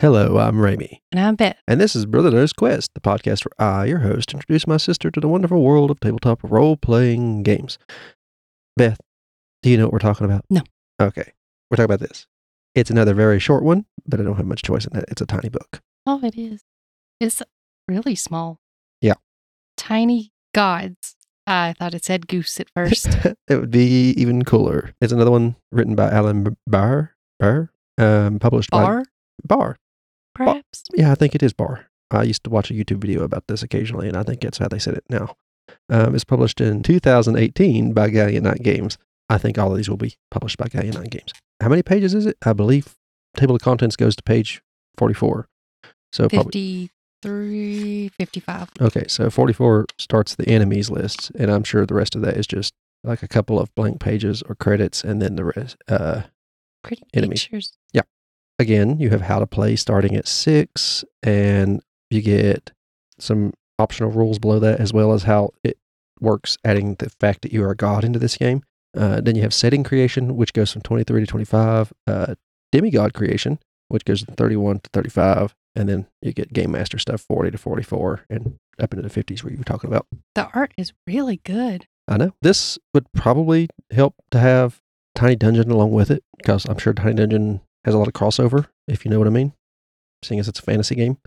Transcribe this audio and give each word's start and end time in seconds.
Hello, 0.00 0.38
I'm 0.38 0.60
Rami, 0.60 1.02
And 1.12 1.20
I 1.20 1.30
bet. 1.32 1.58
and 1.68 1.80
this 1.80 1.94
is 1.94 2.04
Brother 2.04 2.30
Knows 2.30 2.52
Quest, 2.52 2.90
the 2.94 3.00
podcast 3.00 3.44
where 3.46 3.68
I, 3.68 3.84
your 3.86 4.00
host, 4.00 4.34
introduce 4.34 4.66
my 4.66 4.76
sister 4.76 5.08
to 5.10 5.20
the 5.20 5.28
wonderful 5.28 5.62
world 5.62 5.90
of 5.90 6.00
tabletop 6.00 6.40
role 6.42 6.76
playing 6.76 7.44
games. 7.44 7.78
Beth, 8.76 8.98
do 9.62 9.70
you 9.70 9.76
know 9.78 9.84
what 9.84 9.92
we're 9.92 9.98
talking 10.00 10.24
about? 10.24 10.44
No. 10.50 10.62
Okay, 11.00 11.32
we're 11.70 11.76
talking 11.76 11.84
about 11.94 12.00
this. 12.00 12.26
It's 12.74 12.90
another 12.90 13.14
very 13.14 13.38
short 13.38 13.62
one, 13.62 13.86
but 14.04 14.20
I 14.20 14.24
don't 14.24 14.36
have 14.36 14.46
much 14.46 14.62
choice 14.62 14.84
in 14.84 14.92
that. 14.94 15.04
It's 15.08 15.22
a 15.22 15.26
tiny 15.26 15.48
book. 15.48 15.80
Oh, 16.06 16.20
it 16.24 16.36
is. 16.36 16.62
It's 17.20 17.40
really 17.86 18.16
small. 18.16 18.58
Yeah. 19.00 19.14
Tiny 19.76 20.32
gods. 20.54 21.14
I 21.46 21.74
thought 21.78 21.94
it 21.94 22.04
said 22.04 22.26
goose 22.26 22.58
at 22.58 22.68
first. 22.74 23.06
it 23.48 23.56
would 23.56 23.70
be 23.70 24.10
even 24.16 24.44
cooler. 24.44 24.92
It's 25.00 25.12
another 25.12 25.30
one 25.30 25.54
written 25.70 25.94
by 25.94 26.10
Alan 26.10 26.56
Bahr, 26.66 27.14
Bahr, 27.38 27.70
um, 27.96 28.40
published 28.40 28.70
Bar, 28.70 29.04
by 29.46 29.56
Bahr. 29.56 29.76
Perhaps? 30.34 30.84
Yeah, 30.94 31.12
I 31.12 31.14
think 31.14 31.34
it 31.34 31.42
is 31.42 31.52
Bar. 31.52 31.86
I 32.10 32.22
used 32.22 32.44
to 32.44 32.50
watch 32.50 32.70
a 32.70 32.74
YouTube 32.74 32.98
video 32.98 33.22
about 33.22 33.46
this 33.48 33.62
occasionally, 33.62 34.08
and 34.08 34.16
I 34.16 34.22
think 34.22 34.40
that's 34.40 34.58
how 34.58 34.68
they 34.68 34.78
said 34.78 34.94
it 34.94 35.04
now. 35.08 35.34
Um, 35.88 36.14
it's 36.14 36.24
published 36.24 36.60
in 36.60 36.82
2018 36.82 37.92
by 37.92 38.10
Gallant 38.10 38.42
Knight 38.42 38.62
Games. 38.62 38.98
I 39.28 39.38
think 39.38 39.58
all 39.58 39.70
of 39.70 39.76
these 39.76 39.88
will 39.88 39.96
be 39.96 40.14
published 40.30 40.58
by 40.58 40.66
Gallant 40.66 40.94
Knight 40.94 41.10
Games. 41.10 41.32
How 41.60 41.68
many 41.68 41.82
pages 41.82 42.14
is 42.14 42.26
it? 42.26 42.36
I 42.44 42.52
believe 42.52 42.94
table 43.36 43.54
of 43.56 43.62
contents 43.62 43.96
goes 43.96 44.14
to 44.16 44.22
page 44.22 44.62
44. 44.98 45.48
So 46.12 46.28
probably 46.28 46.90
53, 47.22 48.08
55. 48.18 48.68
okay. 48.80 49.04
So 49.08 49.30
44 49.30 49.86
starts 49.98 50.34
the 50.34 50.48
enemies 50.48 50.90
list, 50.90 51.32
and 51.38 51.50
I'm 51.50 51.64
sure 51.64 51.86
the 51.86 51.94
rest 51.94 52.14
of 52.14 52.22
that 52.22 52.36
is 52.36 52.46
just 52.46 52.74
like 53.02 53.22
a 53.22 53.28
couple 53.28 53.58
of 53.58 53.74
blank 53.74 54.00
pages 54.00 54.42
or 54.48 54.54
credits, 54.54 55.02
and 55.02 55.20
then 55.20 55.36
the 55.36 55.44
rest. 55.44 55.76
Uh, 55.88 56.22
Pretty 56.82 57.02
Enemies. 57.14 57.44
pictures. 57.44 57.72
Again, 58.58 58.98
you 58.98 59.10
have 59.10 59.22
how 59.22 59.38
to 59.38 59.46
play 59.46 59.76
starting 59.76 60.16
at 60.16 60.28
six, 60.28 61.04
and 61.22 61.82
you 62.10 62.22
get 62.22 62.72
some 63.18 63.52
optional 63.78 64.10
rules 64.10 64.38
below 64.38 64.58
that, 64.60 64.80
as 64.80 64.92
well 64.92 65.12
as 65.12 65.24
how 65.24 65.50
it 65.62 65.78
works, 66.20 66.56
adding 66.64 66.96
the 66.98 67.10
fact 67.10 67.42
that 67.42 67.52
you 67.52 67.62
are 67.64 67.70
a 67.70 67.76
god 67.76 68.04
into 68.04 68.18
this 68.18 68.36
game. 68.36 68.62
Uh, 68.96 69.20
then 69.20 69.34
you 69.34 69.42
have 69.42 69.54
setting 69.54 69.82
creation, 69.82 70.36
which 70.36 70.52
goes 70.52 70.72
from 70.72 70.82
23 70.82 71.20
to 71.22 71.26
25, 71.26 71.92
uh, 72.06 72.34
demigod 72.70 73.12
creation, 73.14 73.58
which 73.88 74.04
goes 74.04 74.22
from 74.22 74.34
31 74.34 74.80
to 74.80 74.90
35, 74.92 75.54
and 75.74 75.88
then 75.88 76.06
you 76.22 76.32
get 76.32 76.52
game 76.52 76.70
master 76.70 76.98
stuff 76.98 77.20
40 77.22 77.50
to 77.52 77.58
44, 77.58 78.24
and 78.30 78.56
up 78.80 78.92
into 78.92 79.06
the 79.06 79.22
50s 79.22 79.42
where 79.42 79.52
you 79.52 79.58
were 79.58 79.64
talking 79.64 79.88
about. 79.88 80.06
The 80.34 80.48
art 80.54 80.72
is 80.76 80.92
really 81.06 81.40
good. 81.44 81.86
I 82.06 82.16
know. 82.18 82.32
This 82.42 82.78
would 82.92 83.06
probably 83.12 83.68
help 83.90 84.14
to 84.30 84.38
have 84.38 84.80
Tiny 85.14 85.36
Dungeon 85.36 85.70
along 85.70 85.92
with 85.92 86.10
it 86.10 86.22
because 86.36 86.66
I'm 86.66 86.78
sure 86.78 86.92
Tiny 86.92 87.14
Dungeon 87.14 87.60
has 87.84 87.94
a 87.94 87.98
lot 87.98 88.08
of 88.08 88.14
crossover, 88.14 88.66
if 88.88 89.04
you 89.04 89.10
know 89.10 89.18
what 89.18 89.28
I 89.28 89.32
mean, 89.32 89.52
seeing 90.22 90.40
as 90.40 90.48
it's 90.48 90.58
a 90.58 90.62
fantasy 90.62 90.94
game. 90.94 91.18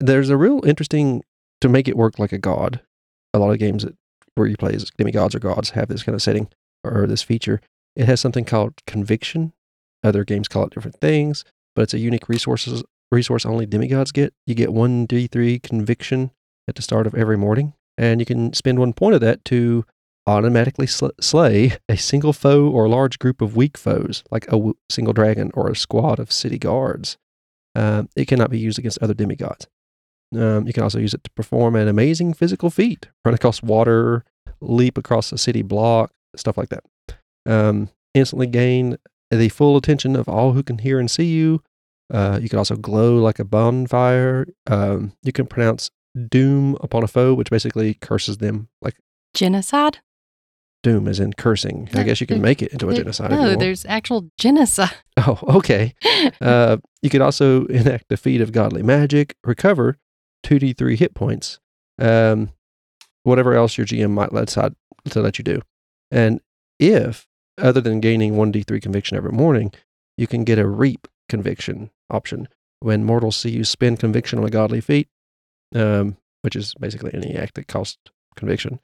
There's 0.00 0.30
a 0.30 0.36
real 0.36 0.64
interesting 0.64 1.22
to 1.60 1.68
make 1.68 1.88
it 1.88 1.96
work 1.96 2.18
like 2.18 2.32
a 2.32 2.38
god. 2.38 2.80
A 3.34 3.38
lot 3.38 3.50
of 3.50 3.58
games 3.58 3.82
that 3.82 3.96
where 4.34 4.46
you 4.46 4.56
play 4.56 4.74
as 4.74 4.90
demigods 4.96 5.34
or 5.34 5.38
gods 5.38 5.70
have 5.70 5.88
this 5.88 6.02
kind 6.02 6.14
of 6.14 6.22
setting 6.22 6.48
or 6.84 7.06
this 7.06 7.22
feature. 7.22 7.60
It 7.96 8.06
has 8.06 8.20
something 8.20 8.44
called 8.44 8.74
conviction. 8.86 9.52
Other 10.04 10.24
games 10.24 10.46
call 10.46 10.64
it 10.64 10.74
different 10.74 11.00
things, 11.00 11.44
but 11.74 11.82
it's 11.82 11.94
a 11.94 11.98
unique 11.98 12.28
resources 12.28 12.84
resource 13.10 13.46
only 13.46 13.66
demigods 13.66 14.12
get. 14.12 14.34
You 14.46 14.54
get 14.54 14.72
one 14.72 15.06
D3 15.06 15.62
conviction 15.62 16.30
at 16.68 16.74
the 16.74 16.82
start 16.82 17.06
of 17.06 17.14
every 17.14 17.38
morning, 17.38 17.74
and 17.96 18.20
you 18.20 18.26
can 18.26 18.52
spend 18.52 18.78
one 18.78 18.92
point 18.92 19.14
of 19.14 19.20
that 19.22 19.44
to 19.46 19.84
automatically 20.26 20.86
sl- 20.86 21.08
slay 21.20 21.76
a 21.88 21.96
single 21.96 22.32
foe 22.32 22.68
or 22.68 22.84
a 22.84 22.88
large 22.88 23.18
group 23.18 23.40
of 23.40 23.56
weak 23.56 23.78
foes, 23.78 24.24
like 24.30 24.46
a 24.48 24.52
w- 24.52 24.74
single 24.90 25.12
dragon 25.12 25.50
or 25.54 25.68
a 25.68 25.76
squad 25.76 26.18
of 26.18 26.32
city 26.32 26.58
guards. 26.58 27.16
Um, 27.74 28.08
it 28.16 28.26
cannot 28.26 28.50
be 28.50 28.58
used 28.58 28.78
against 28.78 29.02
other 29.02 29.14
demigods. 29.14 29.68
Um, 30.34 30.66
you 30.66 30.72
can 30.72 30.82
also 30.82 30.98
use 30.98 31.14
it 31.14 31.22
to 31.24 31.30
perform 31.30 31.76
an 31.76 31.88
amazing 31.88 32.34
physical 32.34 32.70
feat, 32.70 33.08
run 33.24 33.34
across 33.34 33.62
water, 33.62 34.24
leap 34.60 34.98
across 34.98 35.30
a 35.32 35.38
city 35.38 35.62
block, 35.62 36.10
stuff 36.34 36.56
like 36.56 36.70
that. 36.70 36.84
Um, 37.44 37.90
instantly 38.14 38.46
gain 38.46 38.96
the 39.30 39.48
full 39.50 39.76
attention 39.76 40.16
of 40.16 40.28
all 40.28 40.52
who 40.52 40.62
can 40.62 40.78
hear 40.78 40.98
and 40.98 41.10
see 41.10 41.26
you. 41.26 41.62
Uh, 42.12 42.38
you 42.40 42.48
can 42.48 42.58
also 42.58 42.76
glow 42.76 43.16
like 43.16 43.38
a 43.38 43.44
bonfire. 43.44 44.46
Um, 44.66 45.12
you 45.22 45.32
can 45.32 45.46
pronounce 45.46 45.90
doom 46.28 46.76
upon 46.80 47.04
a 47.04 47.08
foe, 47.08 47.34
which 47.34 47.50
basically 47.50 47.94
curses 47.94 48.38
them 48.38 48.68
like 48.80 48.96
Genocide? 49.34 49.98
Doom 50.86 51.08
as 51.08 51.18
in 51.18 51.32
cursing. 51.32 51.88
I 51.94 52.04
guess 52.04 52.20
you 52.20 52.28
can 52.28 52.40
make 52.40 52.62
it 52.62 52.70
into 52.72 52.88
a 52.88 52.94
genocide. 52.94 53.32
No, 53.32 53.56
there's 53.56 53.84
actual 53.86 54.30
genocide. 54.38 54.94
Oh, 55.18 55.38
okay. 55.56 55.94
Uh, 56.42 56.76
you 57.00 57.08
could 57.08 57.22
also 57.22 57.64
enact 57.66 58.10
the 58.10 58.18
feat 58.18 58.42
of 58.42 58.52
godly 58.52 58.82
magic, 58.82 59.34
recover 59.44 59.96
2d3 60.44 60.94
hit 60.94 61.14
points, 61.14 61.58
um, 61.98 62.50
whatever 63.22 63.54
else 63.54 63.78
your 63.78 63.86
GM 63.86 64.10
might 64.10 64.34
let 64.34 64.44
decide 64.48 64.74
to 65.08 65.22
let 65.22 65.38
you 65.38 65.42
do. 65.42 65.62
And 66.10 66.42
if, 66.78 67.26
other 67.56 67.80
than 67.80 68.00
gaining 68.00 68.34
1d3 68.34 68.82
conviction 68.82 69.16
every 69.16 69.32
morning, 69.32 69.72
you 70.18 70.26
can 70.26 70.44
get 70.44 70.58
a 70.58 70.68
reap 70.68 71.08
conviction 71.30 71.90
option. 72.10 72.46
When 72.80 73.02
mortals 73.02 73.36
see 73.36 73.50
you 73.50 73.64
spend 73.64 73.98
conviction 73.98 74.38
on 74.38 74.44
a 74.44 74.50
godly 74.50 74.82
feat, 74.82 75.08
um, 75.74 76.18
which 76.42 76.54
is 76.54 76.74
basically 76.78 77.12
any 77.14 77.34
act 77.34 77.54
that 77.54 77.68
costs 77.68 77.96
conviction, 78.36 78.80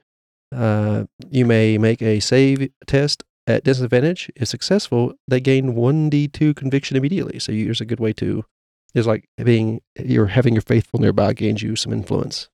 uh, 0.53 1.05
you 1.29 1.45
may 1.45 1.77
make 1.77 2.01
a 2.01 2.19
save 2.19 2.69
test 2.85 3.23
at 3.47 3.63
disadvantage. 3.63 4.31
If 4.35 4.47
successful, 4.47 5.13
they 5.27 5.39
gain 5.39 5.73
1d2 5.73 6.55
conviction 6.55 6.97
immediately. 6.97 7.39
So 7.39 7.51
here's 7.51 7.81
a 7.81 7.85
good 7.85 7.99
way 7.99 8.13
to, 8.13 8.45
it's 8.93 9.07
like 9.07 9.27
being, 9.43 9.81
you're 9.99 10.27
having 10.27 10.53
your 10.53 10.61
faithful 10.61 10.99
nearby 10.99 11.33
gains 11.33 11.61
you 11.61 11.75
some 11.75 11.93
influence, 11.93 12.49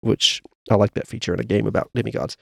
which 0.00 0.42
I 0.70 0.76
like 0.76 0.94
that 0.94 1.08
feature 1.08 1.34
in 1.34 1.40
a 1.40 1.44
game 1.44 1.66
about 1.66 1.90
demigods. 1.94 2.36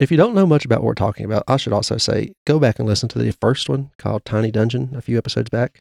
If 0.00 0.10
you 0.10 0.16
don't 0.16 0.34
know 0.34 0.46
much 0.46 0.64
about 0.64 0.80
what 0.80 0.86
we're 0.86 0.94
talking 0.94 1.24
about, 1.24 1.44
I 1.46 1.56
should 1.58 1.72
also 1.72 1.96
say 1.96 2.32
go 2.44 2.58
back 2.58 2.78
and 2.78 2.88
listen 2.88 3.08
to 3.10 3.18
the 3.18 3.30
first 3.40 3.68
one 3.68 3.90
called 3.98 4.24
Tiny 4.24 4.50
Dungeon 4.50 4.94
a 4.96 5.02
few 5.02 5.16
episodes 5.16 5.50
back. 5.50 5.80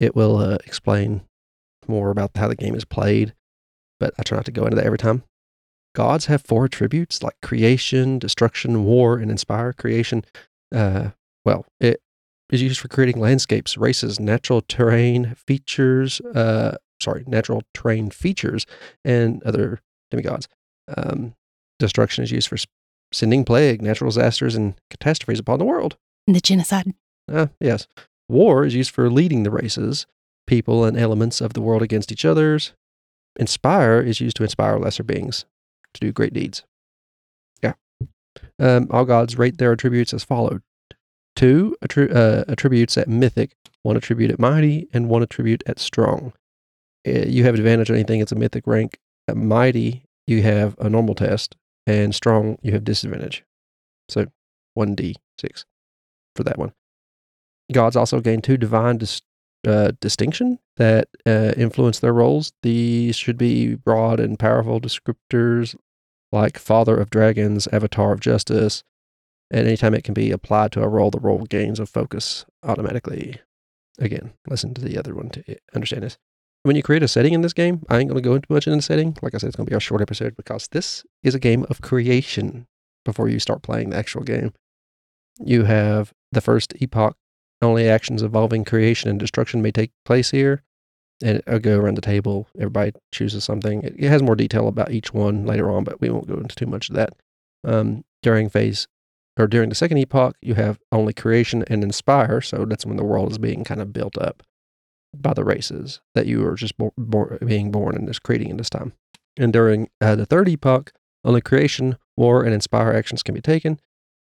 It 0.00 0.16
will 0.16 0.38
uh, 0.38 0.58
explain 0.66 1.22
more 1.86 2.10
about 2.10 2.32
how 2.34 2.48
the 2.48 2.56
game 2.56 2.74
is 2.74 2.84
played, 2.84 3.34
but 4.00 4.14
I 4.18 4.24
try 4.24 4.36
not 4.36 4.46
to 4.46 4.50
go 4.50 4.64
into 4.64 4.76
that 4.76 4.86
every 4.86 4.98
time. 4.98 5.22
Gods 5.94 6.26
have 6.26 6.42
four 6.42 6.64
attributes 6.64 7.22
like 7.22 7.36
creation, 7.42 8.18
destruction, 8.18 8.84
war, 8.84 9.18
and 9.18 9.30
inspire. 9.30 9.72
Creation, 9.72 10.24
uh, 10.74 11.10
well, 11.44 11.66
it 11.80 12.00
is 12.50 12.62
used 12.62 12.80
for 12.80 12.88
creating 12.88 13.20
landscapes, 13.20 13.76
races, 13.76 14.18
natural 14.18 14.62
terrain 14.62 15.34
features, 15.34 16.20
uh, 16.34 16.76
sorry, 17.00 17.24
natural 17.26 17.62
terrain 17.74 18.10
features, 18.10 18.66
and 19.04 19.42
other 19.42 19.80
demigods. 20.10 20.48
Um, 20.96 21.34
destruction 21.78 22.24
is 22.24 22.30
used 22.30 22.48
for 22.48 22.56
sending 23.12 23.44
plague, 23.44 23.82
natural 23.82 24.08
disasters, 24.08 24.54
and 24.54 24.74
catastrophes 24.90 25.40
upon 25.40 25.58
the 25.58 25.64
world. 25.64 25.96
the 26.26 26.40
genocide. 26.40 26.94
Ah, 27.30 27.48
yes. 27.60 27.86
War 28.28 28.64
is 28.64 28.74
used 28.74 28.90
for 28.90 29.10
leading 29.10 29.42
the 29.42 29.50
races, 29.50 30.06
people, 30.46 30.84
and 30.84 30.96
elements 30.96 31.42
of 31.42 31.52
the 31.52 31.60
world 31.60 31.82
against 31.82 32.10
each 32.10 32.24
other's. 32.24 32.72
Inspire 33.36 34.00
is 34.00 34.20
used 34.20 34.36
to 34.36 34.42
inspire 34.42 34.78
lesser 34.78 35.02
beings 35.02 35.44
to 35.94 36.00
do 36.00 36.12
great 36.12 36.32
deeds. 36.32 36.64
Yeah. 37.62 37.74
Um, 38.58 38.88
all 38.90 39.04
gods 39.04 39.38
rate 39.38 39.58
their 39.58 39.72
attributes 39.72 40.12
as 40.14 40.24
followed 40.24 40.62
two 41.36 41.76
attri- 41.84 42.14
uh, 42.14 42.44
attributes 42.48 42.96
at 42.98 43.08
mythic, 43.08 43.52
one 43.82 43.96
attribute 43.96 44.30
at 44.30 44.38
mighty, 44.38 44.88
and 44.92 45.08
one 45.08 45.22
attribute 45.22 45.62
at 45.66 45.78
strong. 45.78 46.32
Uh, 47.06 47.26
you 47.26 47.44
have 47.44 47.54
advantage 47.54 47.90
on 47.90 47.96
anything 47.96 48.20
that's 48.20 48.32
a 48.32 48.36
mythic 48.36 48.66
rank. 48.66 48.98
At 49.28 49.36
mighty, 49.36 50.04
you 50.26 50.42
have 50.42 50.76
a 50.78 50.88
normal 50.88 51.14
test, 51.14 51.56
and 51.86 52.14
strong, 52.14 52.58
you 52.62 52.72
have 52.72 52.84
disadvantage. 52.84 53.44
So 54.08 54.26
1d6 54.78 55.64
for 56.36 56.44
that 56.44 56.58
one. 56.58 56.72
Gods 57.72 57.96
also 57.96 58.20
gain 58.20 58.42
two 58.42 58.56
divine 58.56 58.98
dis- 58.98 59.22
uh, 59.66 59.92
distinction 60.00 60.58
that 60.76 61.08
uh, 61.26 61.52
influence 61.56 62.00
their 62.00 62.12
roles. 62.12 62.52
These 62.62 63.16
should 63.16 63.38
be 63.38 63.74
broad 63.74 64.20
and 64.20 64.38
powerful 64.38 64.80
descriptors 64.80 65.76
like 66.30 66.58
Father 66.58 66.96
of 66.96 67.10
Dragons, 67.10 67.66
Avatar 67.68 68.12
of 68.12 68.20
Justice. 68.20 68.82
And 69.50 69.66
anytime 69.66 69.94
it 69.94 70.04
can 70.04 70.14
be 70.14 70.30
applied 70.30 70.72
to 70.72 70.82
a 70.82 70.88
role, 70.88 71.10
the 71.10 71.20
role 71.20 71.44
gains 71.44 71.78
a 71.78 71.86
focus 71.86 72.46
automatically. 72.62 73.40
Again, 73.98 74.32
listen 74.48 74.72
to 74.74 74.80
the 74.80 74.98
other 74.98 75.14
one 75.14 75.28
to 75.30 75.56
understand 75.74 76.02
this. 76.02 76.16
When 76.62 76.76
you 76.76 76.82
create 76.82 77.02
a 77.02 77.08
setting 77.08 77.34
in 77.34 77.42
this 77.42 77.52
game, 77.52 77.82
I 77.88 77.98
ain't 77.98 78.08
going 78.08 78.22
to 78.22 78.26
go 78.26 78.34
into 78.34 78.50
much 78.50 78.66
into 78.66 78.76
the 78.76 78.82
setting. 78.82 79.16
Like 79.20 79.34
I 79.34 79.38
said, 79.38 79.48
it's 79.48 79.56
going 79.56 79.66
to 79.66 79.70
be 79.70 79.76
a 79.76 79.80
short 79.80 80.00
episode 80.00 80.36
because 80.36 80.68
this 80.68 81.04
is 81.22 81.34
a 81.34 81.40
game 81.40 81.66
of 81.68 81.82
creation 81.82 82.66
before 83.04 83.28
you 83.28 83.38
start 83.38 83.62
playing 83.62 83.90
the 83.90 83.96
actual 83.96 84.22
game. 84.22 84.52
You 85.40 85.64
have 85.64 86.12
the 86.30 86.40
first 86.40 86.72
epoch 86.80 87.16
only 87.62 87.88
actions 87.88 88.22
involving 88.22 88.64
creation 88.64 89.10
and 89.10 89.18
destruction 89.20 89.62
may 89.62 89.70
take 89.72 89.92
place 90.04 90.30
here. 90.30 90.62
And 91.24 91.42
I'll 91.46 91.60
go 91.60 91.78
around 91.78 91.96
the 91.96 92.02
table. 92.02 92.48
Everybody 92.58 92.92
chooses 93.12 93.44
something. 93.44 93.82
It, 93.84 93.94
it 93.98 94.08
has 94.08 94.22
more 94.22 94.36
detail 94.36 94.68
about 94.68 94.90
each 94.92 95.14
one 95.14 95.46
later 95.46 95.70
on, 95.70 95.84
but 95.84 96.00
we 96.00 96.10
won't 96.10 96.28
go 96.28 96.34
into 96.34 96.56
too 96.56 96.66
much 96.66 96.90
of 96.90 96.96
that. 96.96 97.10
Um, 97.64 98.04
during 98.22 98.48
phase 98.48 98.88
or 99.38 99.46
during 99.46 99.68
the 99.68 99.74
second 99.76 99.98
epoch, 99.98 100.36
you 100.42 100.54
have 100.54 100.80
only 100.90 101.12
creation 101.12 101.64
and 101.68 101.84
inspire. 101.84 102.40
So 102.40 102.64
that's 102.64 102.84
when 102.86 102.96
the 102.96 103.04
world 103.04 103.30
is 103.30 103.38
being 103.38 103.64
kind 103.64 103.80
of 103.80 103.92
built 103.92 104.18
up. 104.18 104.42
by 105.16 105.34
the 105.34 105.44
races 105.44 106.00
that 106.14 106.26
you 106.26 106.46
are 106.46 106.54
just 106.54 106.76
bo- 106.78 106.94
bor- 106.96 107.38
being 107.44 107.70
born 107.70 107.94
and 107.96 108.08
just 108.08 108.22
creating 108.22 108.48
in 108.50 108.56
this 108.56 108.70
time. 108.70 108.92
And 109.38 109.52
during 109.52 109.88
uh, 110.00 110.16
the 110.16 110.26
third 110.26 110.48
epoch, 110.48 110.92
only 111.24 111.40
creation, 111.40 111.96
war, 112.16 112.42
and 112.44 112.54
inspire 112.54 112.92
actions 112.92 113.22
can 113.22 113.34
be 113.34 113.40
taken. 113.40 113.80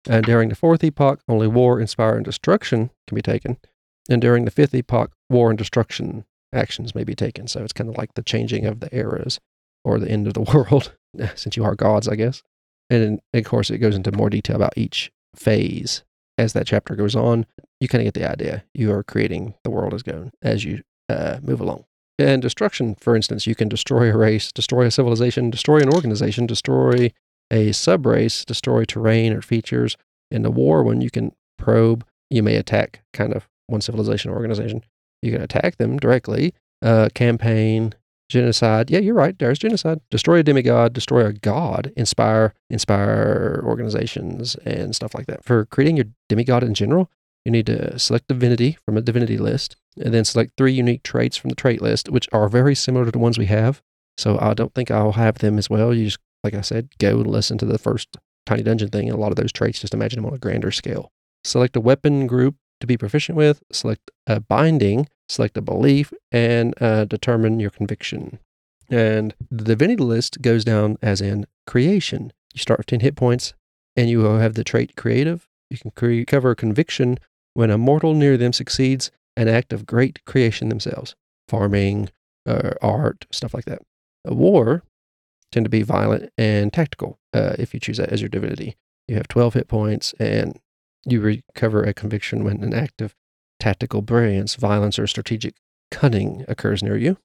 And 0.07 0.25
during 0.25 0.49
the 0.49 0.55
fourth 0.55 0.83
epoch, 0.83 1.21
only 1.27 1.47
war, 1.47 1.79
inspire, 1.79 2.15
and 2.15 2.25
destruction 2.25 2.91
can 3.07 3.15
be 3.15 3.21
taken. 3.21 3.57
And 4.09 4.21
during 4.21 4.45
the 4.45 4.51
fifth 4.51 4.75
epoch, 4.75 5.11
war 5.29 5.49
and 5.49 5.57
destruction 5.57 6.25
actions 6.53 6.93
may 6.93 7.03
be 7.03 7.15
taken. 7.15 7.47
So 7.47 7.63
it's 7.63 7.73
kind 7.73 7.89
of 7.89 7.97
like 7.97 8.13
the 8.13 8.21
changing 8.21 8.65
of 8.65 8.79
the 8.79 8.95
eras 8.95 9.39
or 9.83 9.99
the 9.99 10.09
end 10.09 10.27
of 10.27 10.33
the 10.33 10.41
world, 10.53 10.95
since 11.35 11.57
you 11.57 11.63
are 11.63 11.75
gods, 11.75 12.07
I 12.07 12.15
guess. 12.15 12.43
And 12.89 13.19
of 13.33 13.43
course, 13.45 13.69
it 13.69 13.79
goes 13.79 13.95
into 13.95 14.11
more 14.11 14.29
detail 14.29 14.55
about 14.55 14.77
each 14.77 15.11
phase 15.35 16.03
as 16.37 16.53
that 16.53 16.67
chapter 16.67 16.95
goes 16.95 17.15
on. 17.15 17.45
You 17.79 17.87
kind 17.87 18.01
of 18.01 18.13
get 18.13 18.19
the 18.19 18.29
idea. 18.29 18.63
You 18.73 18.91
are 18.91 19.03
creating 19.03 19.55
the 19.63 19.71
world 19.71 19.93
as 19.93 20.03
going 20.03 20.31
as 20.41 20.63
you 20.63 20.83
uh, 21.09 21.39
move 21.41 21.61
along. 21.61 21.85
And 22.17 22.41
destruction, 22.41 22.95
for 22.95 23.15
instance, 23.15 23.45
you 23.45 23.55
can 23.55 23.67
destroy 23.67 24.11
a 24.11 24.17
race, 24.17 24.51
destroy 24.51 24.85
a 24.85 24.91
civilization, 24.91 25.49
destroy 25.49 25.79
an 25.79 25.93
organization, 25.93 26.45
destroy 26.45 27.11
a 27.51 27.69
subrace, 27.69 28.45
destroy 28.45 28.85
terrain 28.85 29.33
or 29.33 29.41
features. 29.41 29.97
In 30.31 30.41
the 30.41 30.51
war, 30.51 30.83
when 30.83 31.01
you 31.01 31.09
can 31.09 31.33
probe, 31.57 32.05
you 32.29 32.41
may 32.43 32.55
attack 32.55 33.01
kind 33.13 33.33
of 33.33 33.47
one 33.67 33.81
civilization 33.81 34.31
or 34.31 34.35
organization. 34.35 34.83
You 35.21 35.31
can 35.31 35.41
attack 35.41 35.77
them 35.77 35.97
directly, 35.97 36.53
uh, 36.81 37.09
campaign, 37.13 37.93
genocide. 38.29 38.89
Yeah, 38.89 38.99
you're 38.99 39.15
right. 39.15 39.37
There's 39.37 39.59
genocide. 39.59 40.01
Destroy 40.09 40.39
a 40.39 40.43
demigod, 40.43 40.93
destroy 40.93 41.25
a 41.25 41.33
god, 41.33 41.91
inspire, 41.95 42.53
inspire 42.69 43.61
organizations 43.63 44.55
and 44.65 44.95
stuff 44.95 45.13
like 45.13 45.27
that. 45.27 45.43
For 45.43 45.65
creating 45.65 45.97
your 45.97 46.05
demigod 46.27 46.63
in 46.63 46.73
general, 46.73 47.09
you 47.45 47.51
need 47.51 47.67
to 47.67 47.97
select 47.99 48.27
divinity 48.27 48.77
from 48.85 48.97
a 48.97 49.01
divinity 49.01 49.37
list 49.37 49.75
and 50.03 50.13
then 50.13 50.25
select 50.25 50.53
three 50.57 50.73
unique 50.73 51.03
traits 51.03 51.37
from 51.37 51.49
the 51.49 51.55
trait 51.55 51.81
list, 51.81 52.09
which 52.09 52.27
are 52.33 52.49
very 52.49 52.75
similar 52.75 53.05
to 53.05 53.11
the 53.11 53.19
ones 53.19 53.37
we 53.37 53.45
have. 53.45 53.81
So 54.17 54.39
I 54.39 54.53
don't 54.53 54.73
think 54.73 54.89
I'll 54.89 55.13
have 55.13 55.39
them 55.39 55.57
as 55.59 55.69
well. 55.69 55.93
You 55.93 56.05
just, 56.05 56.19
like 56.45 56.53
I 56.53 56.61
said, 56.61 56.89
go 56.99 57.17
and 57.17 57.27
listen 57.27 57.57
to 57.57 57.65
the 57.65 57.79
first 57.79 58.17
Tiny 58.45 58.61
Dungeon 58.61 58.89
thing 58.89 59.09
and 59.09 59.17
a 59.17 59.19
lot 59.19 59.31
of 59.31 59.37
those 59.37 59.51
traits, 59.51 59.79
just 59.79 59.95
imagine 59.95 60.17
them 60.17 60.27
on 60.27 60.35
a 60.35 60.37
grander 60.37 60.69
scale. 60.69 61.11
Select 61.43 61.75
a 61.75 61.81
weapon 61.81 62.27
group 62.27 62.55
to 62.79 62.85
be 62.85 62.97
proficient 62.97 63.35
with, 63.35 63.63
select 63.71 64.11
a 64.27 64.39
binding, 64.39 65.07
select 65.27 65.57
a 65.57 65.61
belief, 65.61 66.13
and 66.31 66.79
uh, 66.79 67.05
determine 67.05 67.59
your 67.59 67.71
conviction. 67.71 68.37
And 68.89 69.33
the 69.49 69.63
divinity 69.63 70.03
list 70.03 70.43
goes 70.43 70.63
down 70.63 70.97
as 71.01 71.21
in 71.21 71.47
creation. 71.65 72.31
You 72.53 72.59
start 72.59 72.79
with 72.79 72.87
10 72.87 72.99
hit 72.99 73.15
points, 73.15 73.55
and 73.95 74.07
you 74.07 74.21
have 74.21 74.53
the 74.53 74.63
trait 74.63 74.95
creative. 74.95 75.47
You 75.71 75.79
can 75.79 75.89
cre- 75.91 76.23
cover 76.27 76.53
conviction 76.53 77.17
when 77.55 77.71
a 77.71 77.79
mortal 77.79 78.13
near 78.13 78.37
them 78.37 78.53
succeeds 78.53 79.09
an 79.35 79.47
act 79.47 79.73
of 79.73 79.87
great 79.87 80.23
creation 80.25 80.69
themselves, 80.69 81.15
farming, 81.47 82.09
uh, 82.45 82.73
art, 82.81 83.25
stuff 83.31 83.55
like 83.55 83.65
that. 83.65 83.79
A 84.23 84.35
war 84.35 84.83
tend 85.51 85.65
to 85.65 85.69
be 85.69 85.83
violent 85.83 86.31
and 86.37 86.73
tactical 86.73 87.19
uh, 87.33 87.55
if 87.57 87.73
you 87.73 87.79
choose 87.79 87.97
that 87.97 88.09
as 88.09 88.21
your 88.21 88.29
divinity. 88.29 88.75
You 89.07 89.15
have 89.15 89.27
12 89.27 89.53
hit 89.53 89.67
points, 89.67 90.13
and 90.19 90.59
you 91.05 91.21
recover 91.21 91.83
a 91.83 91.93
conviction 91.93 92.43
when 92.43 92.63
an 92.63 92.73
act 92.73 93.01
of 93.01 93.15
tactical 93.59 94.01
brilliance, 94.01 94.55
violence, 94.55 94.97
or 94.97 95.07
strategic 95.07 95.55
cunning 95.91 96.43
occurs 96.47 96.81
near 96.81 96.97
you. 96.97 97.17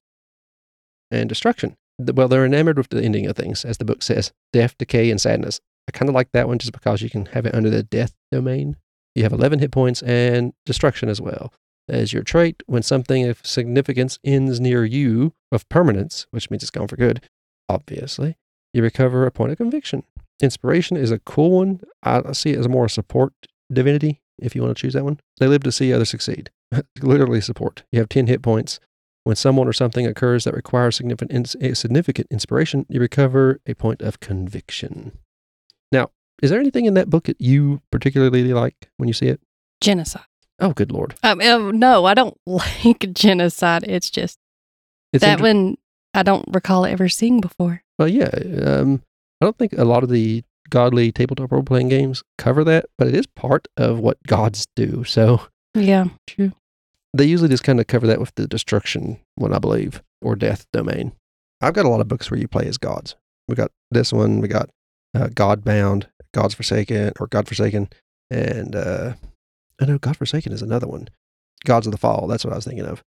And 1.09 1.27
destruction. 1.27 1.75
Well, 1.99 2.27
they're 2.27 2.45
enamored 2.45 2.77
with 2.77 2.89
the 2.89 3.03
ending 3.03 3.25
of 3.25 3.35
things, 3.35 3.65
as 3.65 3.77
the 3.77 3.85
book 3.85 4.01
says 4.01 4.31
death, 4.53 4.77
decay, 4.77 5.11
and 5.11 5.19
sadness. 5.19 5.59
I 5.87 5.91
kind 5.91 6.09
of 6.09 6.15
like 6.15 6.31
that 6.31 6.47
one 6.47 6.59
just 6.59 6.71
because 6.71 7.01
you 7.01 7.09
can 7.09 7.27
have 7.27 7.45
it 7.45 7.55
under 7.55 7.69
the 7.69 7.83
death 7.83 8.13
domain. 8.31 8.77
You 9.15 9.23
have 9.23 9.33
11 9.33 9.59
hit 9.59 9.71
points 9.71 10.01
and 10.03 10.53
destruction 10.65 11.09
as 11.09 11.19
well. 11.19 11.53
As 11.89 12.13
your 12.13 12.23
trait, 12.23 12.63
when 12.67 12.83
something 12.83 13.27
of 13.27 13.45
significance 13.45 14.19
ends 14.23 14.59
near 14.59 14.85
you 14.85 15.33
of 15.51 15.67
permanence, 15.67 16.27
which 16.31 16.49
means 16.49 16.63
it's 16.63 16.69
gone 16.69 16.87
for 16.87 16.95
good, 16.95 17.21
obviously, 17.69 18.37
you 18.73 18.81
recover 18.81 19.25
a 19.25 19.31
point 19.31 19.51
of 19.51 19.57
conviction. 19.57 20.03
Inspiration 20.41 20.97
is 20.97 21.11
a 21.11 21.19
cool 21.19 21.51
one. 21.51 21.81
I 22.03 22.31
see 22.31 22.51
it 22.51 22.59
as 22.59 22.67
more 22.67 22.85
a 22.85 22.89
support 22.89 23.33
divinity, 23.71 24.21
if 24.39 24.55
you 24.55 24.61
want 24.63 24.75
to 24.75 24.81
choose 24.81 24.93
that 24.93 25.03
one. 25.03 25.19
They 25.39 25.47
live 25.47 25.63
to 25.63 25.71
see 25.71 25.93
others 25.93 26.09
succeed. 26.09 26.49
Literally 27.01 27.41
support. 27.41 27.83
You 27.91 27.99
have 27.99 28.09
10 28.09 28.27
hit 28.27 28.41
points. 28.41 28.79
When 29.23 29.35
someone 29.35 29.67
or 29.67 29.73
something 29.73 30.07
occurs 30.07 30.45
that 30.45 30.55
requires 30.55 30.95
significant, 30.95 31.31
ins- 31.31 31.79
significant 31.79 32.27
inspiration, 32.31 32.87
you 32.89 32.99
recover 32.99 33.59
a 33.67 33.75
point 33.75 34.01
of 34.01 34.19
conviction. 34.19 35.15
Now, 35.91 36.09
is 36.41 36.49
there 36.49 36.59
anything 36.59 36.85
in 36.85 36.95
that 36.95 37.09
book 37.11 37.25
that 37.25 37.39
you 37.39 37.81
particularly 37.91 38.51
like 38.51 38.89
when 38.97 39.07
you 39.07 39.13
see 39.13 39.27
it? 39.27 39.39
Genocide. 39.79 40.23
Oh, 40.59 40.73
good 40.73 40.91
lord! 40.91 41.13
Um, 41.21 41.39
um, 41.41 41.77
no, 41.77 42.05
I 42.05 42.15
don't 42.15 42.35
like 42.47 43.13
genocide. 43.13 43.83
It's 43.87 44.09
just 44.09 44.39
It's 45.13 45.21
that 45.21 45.33
inter- 45.39 45.43
one 45.43 45.77
I 46.13 46.23
don't 46.23 46.45
recall 46.51 46.85
ever 46.85 47.07
seeing 47.09 47.39
before. 47.41 47.83
Well, 47.97 48.07
yeah. 48.07 48.29
Um, 48.65 49.01
I 49.39 49.45
don't 49.45 49.57
think 49.57 49.73
a 49.73 49.85
lot 49.85 50.03
of 50.03 50.09
the 50.09 50.43
godly 50.69 51.11
tabletop 51.11 51.51
role 51.51 51.63
playing 51.63 51.89
games 51.89 52.23
cover 52.37 52.63
that, 52.63 52.85
but 52.97 53.07
it 53.07 53.15
is 53.15 53.27
part 53.27 53.67
of 53.77 53.99
what 53.99 54.17
gods 54.27 54.67
do. 54.75 55.03
So 55.03 55.47
Yeah, 55.73 56.05
true. 56.27 56.53
they 57.13 57.25
usually 57.25 57.49
just 57.49 57.63
kind 57.63 57.79
of 57.79 57.87
cover 57.87 58.07
that 58.07 58.19
with 58.19 58.33
the 58.35 58.47
destruction 58.47 59.19
one, 59.35 59.53
I 59.53 59.59
believe, 59.59 60.01
or 60.21 60.35
death 60.35 60.65
domain. 60.73 61.13
I've 61.61 61.73
got 61.73 61.85
a 61.85 61.89
lot 61.89 62.01
of 62.01 62.07
books 62.07 62.29
where 62.31 62.39
you 62.39 62.47
play 62.47 62.67
as 62.67 62.77
gods. 62.77 63.15
We 63.47 63.55
got 63.55 63.71
this 63.91 64.11
one. 64.13 64.39
We 64.41 64.47
got 64.47 64.69
uh, 65.15 65.27
Godbound, 65.27 66.05
God's 66.33 66.53
Forsaken, 66.55 67.13
or 67.19 67.27
God 67.27 67.47
Forsaken, 67.47 67.89
and 68.29 68.75
uh, 68.75 69.13
I 69.79 69.85
know 69.85 69.97
God 69.97 70.17
Forsaken 70.17 70.53
is 70.53 70.61
another 70.61 70.87
one. 70.87 71.09
Gods 71.65 71.85
of 71.85 71.91
the 71.91 71.97
Fall. 71.97 72.27
That's 72.27 72.43
what 72.45 72.53
I 72.53 72.55
was 72.55 72.65
thinking 72.65 72.85
of. 72.85 73.03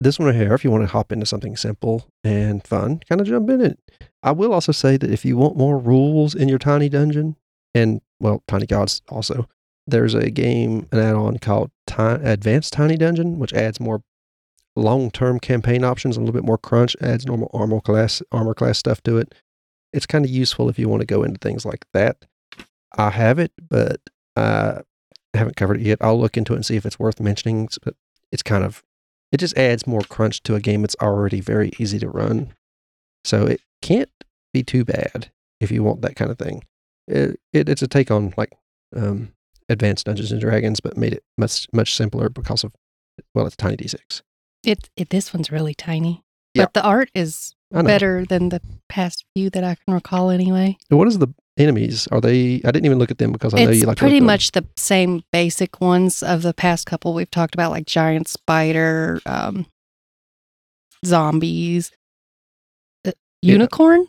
This 0.00 0.18
one 0.18 0.26
right 0.26 0.34
here, 0.34 0.52
if 0.54 0.64
you 0.64 0.70
want 0.70 0.82
to 0.82 0.88
hop 0.88 1.12
into 1.12 1.26
something 1.26 1.56
simple 1.56 2.08
and 2.22 2.66
fun, 2.66 3.00
kind 3.08 3.20
of 3.20 3.26
jump 3.26 3.48
in 3.48 3.60
it. 3.60 3.78
I 4.22 4.32
will 4.32 4.52
also 4.52 4.72
say 4.72 4.96
that 4.96 5.10
if 5.10 5.24
you 5.24 5.36
want 5.36 5.56
more 5.56 5.78
rules 5.78 6.34
in 6.34 6.48
your 6.48 6.58
tiny 6.58 6.88
dungeon, 6.88 7.36
and 7.74 8.00
well, 8.20 8.42
tiny 8.48 8.66
gods 8.66 9.02
also, 9.08 9.48
there's 9.86 10.14
a 10.14 10.30
game, 10.30 10.88
an 10.92 10.98
add-on 10.98 11.38
called 11.38 11.70
Ti 11.86 12.02
Advanced 12.22 12.72
Tiny 12.72 12.96
Dungeon, 12.96 13.38
which 13.38 13.52
adds 13.52 13.80
more 13.80 14.02
long-term 14.76 15.40
campaign 15.40 15.84
options, 15.84 16.16
a 16.16 16.20
little 16.20 16.32
bit 16.32 16.44
more 16.44 16.58
crunch, 16.58 16.96
adds 17.00 17.26
normal 17.26 17.50
armor 17.52 17.80
class 17.80 18.22
armor 18.32 18.54
class 18.54 18.78
stuff 18.78 19.02
to 19.02 19.18
it. 19.18 19.34
It's 19.92 20.06
kind 20.06 20.24
of 20.24 20.30
useful 20.30 20.68
if 20.68 20.78
you 20.78 20.88
want 20.88 21.00
to 21.00 21.06
go 21.06 21.22
into 21.22 21.38
things 21.38 21.64
like 21.64 21.86
that. 21.92 22.24
I 22.96 23.10
have 23.10 23.38
it, 23.38 23.52
but 23.68 24.00
I 24.36 24.80
haven't 25.34 25.56
covered 25.56 25.80
it 25.80 25.86
yet. 25.86 25.98
I'll 26.00 26.20
look 26.20 26.36
into 26.36 26.52
it 26.52 26.56
and 26.56 26.66
see 26.66 26.76
if 26.76 26.86
it's 26.86 26.98
worth 26.98 27.20
mentioning. 27.20 27.68
But 27.84 27.94
it's 28.32 28.42
kind 28.42 28.64
of 28.64 28.82
it 29.34 29.40
just 29.40 29.58
adds 29.58 29.84
more 29.86 30.02
crunch 30.02 30.42
to 30.44 30.54
a 30.54 30.60
game 30.60 30.82
that's 30.82 30.94
already 31.02 31.40
very 31.40 31.72
easy 31.80 31.98
to 31.98 32.08
run. 32.08 32.54
So 33.24 33.44
it 33.46 33.60
can't 33.82 34.08
be 34.52 34.62
too 34.62 34.84
bad 34.84 35.30
if 35.60 35.72
you 35.72 35.82
want 35.82 36.02
that 36.02 36.14
kind 36.14 36.30
of 36.30 36.38
thing. 36.38 36.62
It, 37.08 37.40
it 37.52 37.68
it's 37.68 37.82
a 37.82 37.88
take 37.88 38.10
on 38.12 38.32
like 38.36 38.52
um, 38.94 39.32
advanced 39.68 40.06
Dungeons 40.06 40.30
and 40.30 40.40
Dragons, 40.40 40.78
but 40.80 40.96
made 40.96 41.12
it 41.14 41.24
much 41.36 41.66
much 41.72 41.94
simpler 41.94 42.28
because 42.28 42.62
of 42.62 42.72
well, 43.34 43.46
it's 43.46 43.56
tiny 43.56 43.76
d6. 43.76 44.22
It, 44.64 44.88
it 44.96 45.10
this 45.10 45.34
one's 45.34 45.50
really 45.50 45.74
tiny, 45.74 46.22
Yeah. 46.54 46.64
but 46.64 46.74
the 46.74 46.82
art 46.84 47.10
is 47.14 47.54
better 47.70 48.24
than 48.24 48.50
the 48.50 48.60
past 48.88 49.24
few 49.34 49.50
that 49.50 49.64
I 49.64 49.74
can 49.74 49.92
recall. 49.94 50.30
Anyway, 50.30 50.78
What 50.88 51.08
is 51.08 51.18
the 51.18 51.28
enemies? 51.56 52.06
Are 52.12 52.20
they? 52.20 52.56
I 52.64 52.70
didn't 52.70 52.84
even 52.86 52.98
look 52.98 53.10
at 53.10 53.18
them 53.18 53.32
because 53.32 53.54
I 53.54 53.64
know 53.64 53.70
you 53.70 53.86
like 53.86 53.96
pretty 53.98 54.16
look 54.16 54.18
at 54.18 54.20
them. 54.20 54.26
much 54.26 54.52
the 54.52 54.66
same 54.76 55.22
basic 55.32 55.80
ones 55.80 56.22
of 56.22 56.42
the 56.42 56.54
past 56.54 56.86
couple 56.86 57.14
we've 57.14 57.30
talked 57.30 57.54
about, 57.54 57.70
like 57.70 57.86
giant 57.86 58.28
spider, 58.28 59.20
um, 59.26 59.66
zombies, 61.04 61.92
uh, 63.06 63.12
Yeah. 63.42 63.52
unicorn. 63.52 64.08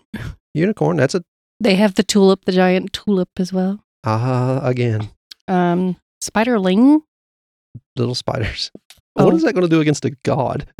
unicorn. 0.53 0.97
That's 0.97 1.15
a 1.15 1.23
They 1.59 1.75
have 1.75 1.95
the 1.95 2.03
tulip, 2.03 2.45
the 2.45 2.51
giant 2.51 2.93
tulip 2.93 3.29
as 3.37 3.51
well. 3.53 3.83
ah 4.03 4.59
again 4.65 5.09
Um, 5.47 5.97
spiderling. 6.23 7.01
little 7.95 8.15
spiders. 8.15 8.71
What 9.13 9.33
Oh. 9.33 9.35
is 9.37 9.43
that 9.43 9.53
going 9.53 9.63
to 9.63 9.69
do 9.73 9.79
against 9.79 10.03
a 10.05 10.11
god? 10.23 10.67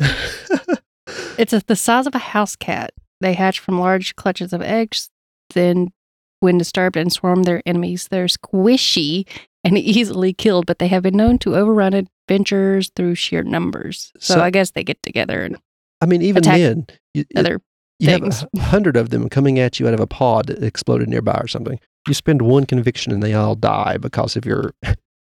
It's 1.38 1.52
a, 1.52 1.62
the 1.66 1.76
size 1.76 2.06
of 2.06 2.14
a 2.14 2.18
house 2.18 2.56
cat. 2.56 2.92
They 3.20 3.34
hatch 3.34 3.60
from 3.60 3.78
large 3.78 4.16
clutches 4.16 4.52
of 4.54 4.62
eggs. 4.62 5.10
Then, 5.54 5.92
when 6.40 6.58
disturbed 6.58 6.96
and 6.96 7.12
swarm 7.12 7.42
their 7.44 7.62
enemies, 7.66 8.08
they're 8.10 8.26
squishy 8.26 9.26
and 9.64 9.76
easily 9.78 10.32
killed, 10.32 10.66
but 10.66 10.78
they 10.78 10.88
have 10.88 11.02
been 11.02 11.16
known 11.16 11.38
to 11.38 11.56
overrun 11.56 11.94
adventures 11.94 12.90
through 12.96 13.14
sheer 13.14 13.42
numbers. 13.42 14.12
So, 14.18 14.34
So- 14.34 14.40
I 14.42 14.50
guess 14.50 14.70
they 14.72 14.84
get 14.84 15.02
together 15.02 15.42
and 15.44 15.56
I 16.02 16.06
mean, 16.06 16.20
even 16.20 16.42
then, 16.42 16.86
you, 17.14 17.24
other. 17.36 17.58
you 17.98 18.10
have 18.10 18.20
things. 18.20 18.44
a 18.54 18.60
hundred 18.60 18.98
of 18.98 19.08
them 19.08 19.30
coming 19.30 19.58
at 19.58 19.80
you 19.80 19.88
out 19.88 19.94
of 19.94 20.00
a 20.00 20.06
pod 20.06 20.48
that 20.48 20.62
exploded 20.62 21.08
nearby 21.08 21.38
or 21.40 21.48
something. 21.48 21.80
You 22.06 22.12
spend 22.12 22.42
one 22.42 22.66
conviction 22.66 23.12
and 23.12 23.22
they 23.22 23.32
all 23.32 23.54
die 23.54 23.96
because 23.96 24.36
of 24.36 24.44
your 24.44 24.74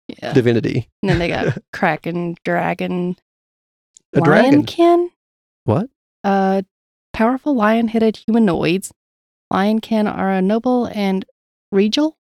Yeah. 0.08 0.32
divinity. 0.32 0.90
And 1.02 1.10
then 1.10 1.18
they 1.20 1.28
got 1.28 1.56
kraken, 1.72 2.34
dragon, 2.44 3.16
A 4.14 4.20
dragon. 4.20 4.64
lionkin. 4.64 5.08
What? 5.64 5.88
Uh, 6.24 6.62
powerful 7.12 7.54
lion-headed 7.54 8.16
humanoids. 8.26 8.92
Lionkin 9.52 10.12
are 10.12 10.30
a 10.30 10.42
noble 10.42 10.86
and 10.86 11.24
regal 11.70 12.16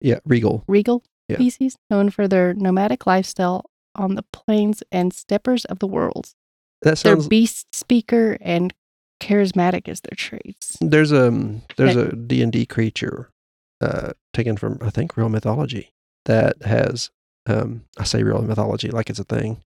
Yeah, 0.00 0.20
regal. 0.24 0.64
regal 0.66 1.02
Yeah. 1.28 1.36
species 1.36 1.76
known 1.90 2.10
for 2.10 2.26
their 2.28 2.54
nomadic 2.54 3.06
lifestyle 3.06 3.70
on 3.94 4.14
the 4.14 4.24
plains 4.32 4.82
and 4.90 5.12
steppes 5.12 5.64
of 5.66 5.78
the 5.78 5.86
world. 5.86 6.34
That 6.82 6.98
sounds. 6.98 7.28
beast 7.28 7.74
speaker 7.74 8.36
and 8.40 8.74
charismatic 9.20 9.88
as 9.88 10.00
their 10.00 10.16
traits. 10.16 10.76
There's 10.80 11.12
a 11.12 11.30
there's 11.76 11.94
a 11.96 12.14
D 12.16 12.42
and 12.42 12.50
D 12.52 12.66
creature, 12.66 13.30
uh, 13.80 14.12
taken 14.32 14.56
from 14.56 14.78
I 14.82 14.90
think 14.90 15.16
real 15.16 15.28
mythology 15.28 15.92
that 16.24 16.60
has 16.62 17.10
um 17.46 17.84
I 17.98 18.04
say 18.04 18.22
real 18.22 18.42
mythology 18.42 18.90
like 18.90 19.10
it's 19.10 19.20
a 19.20 19.24
thing, 19.24 19.62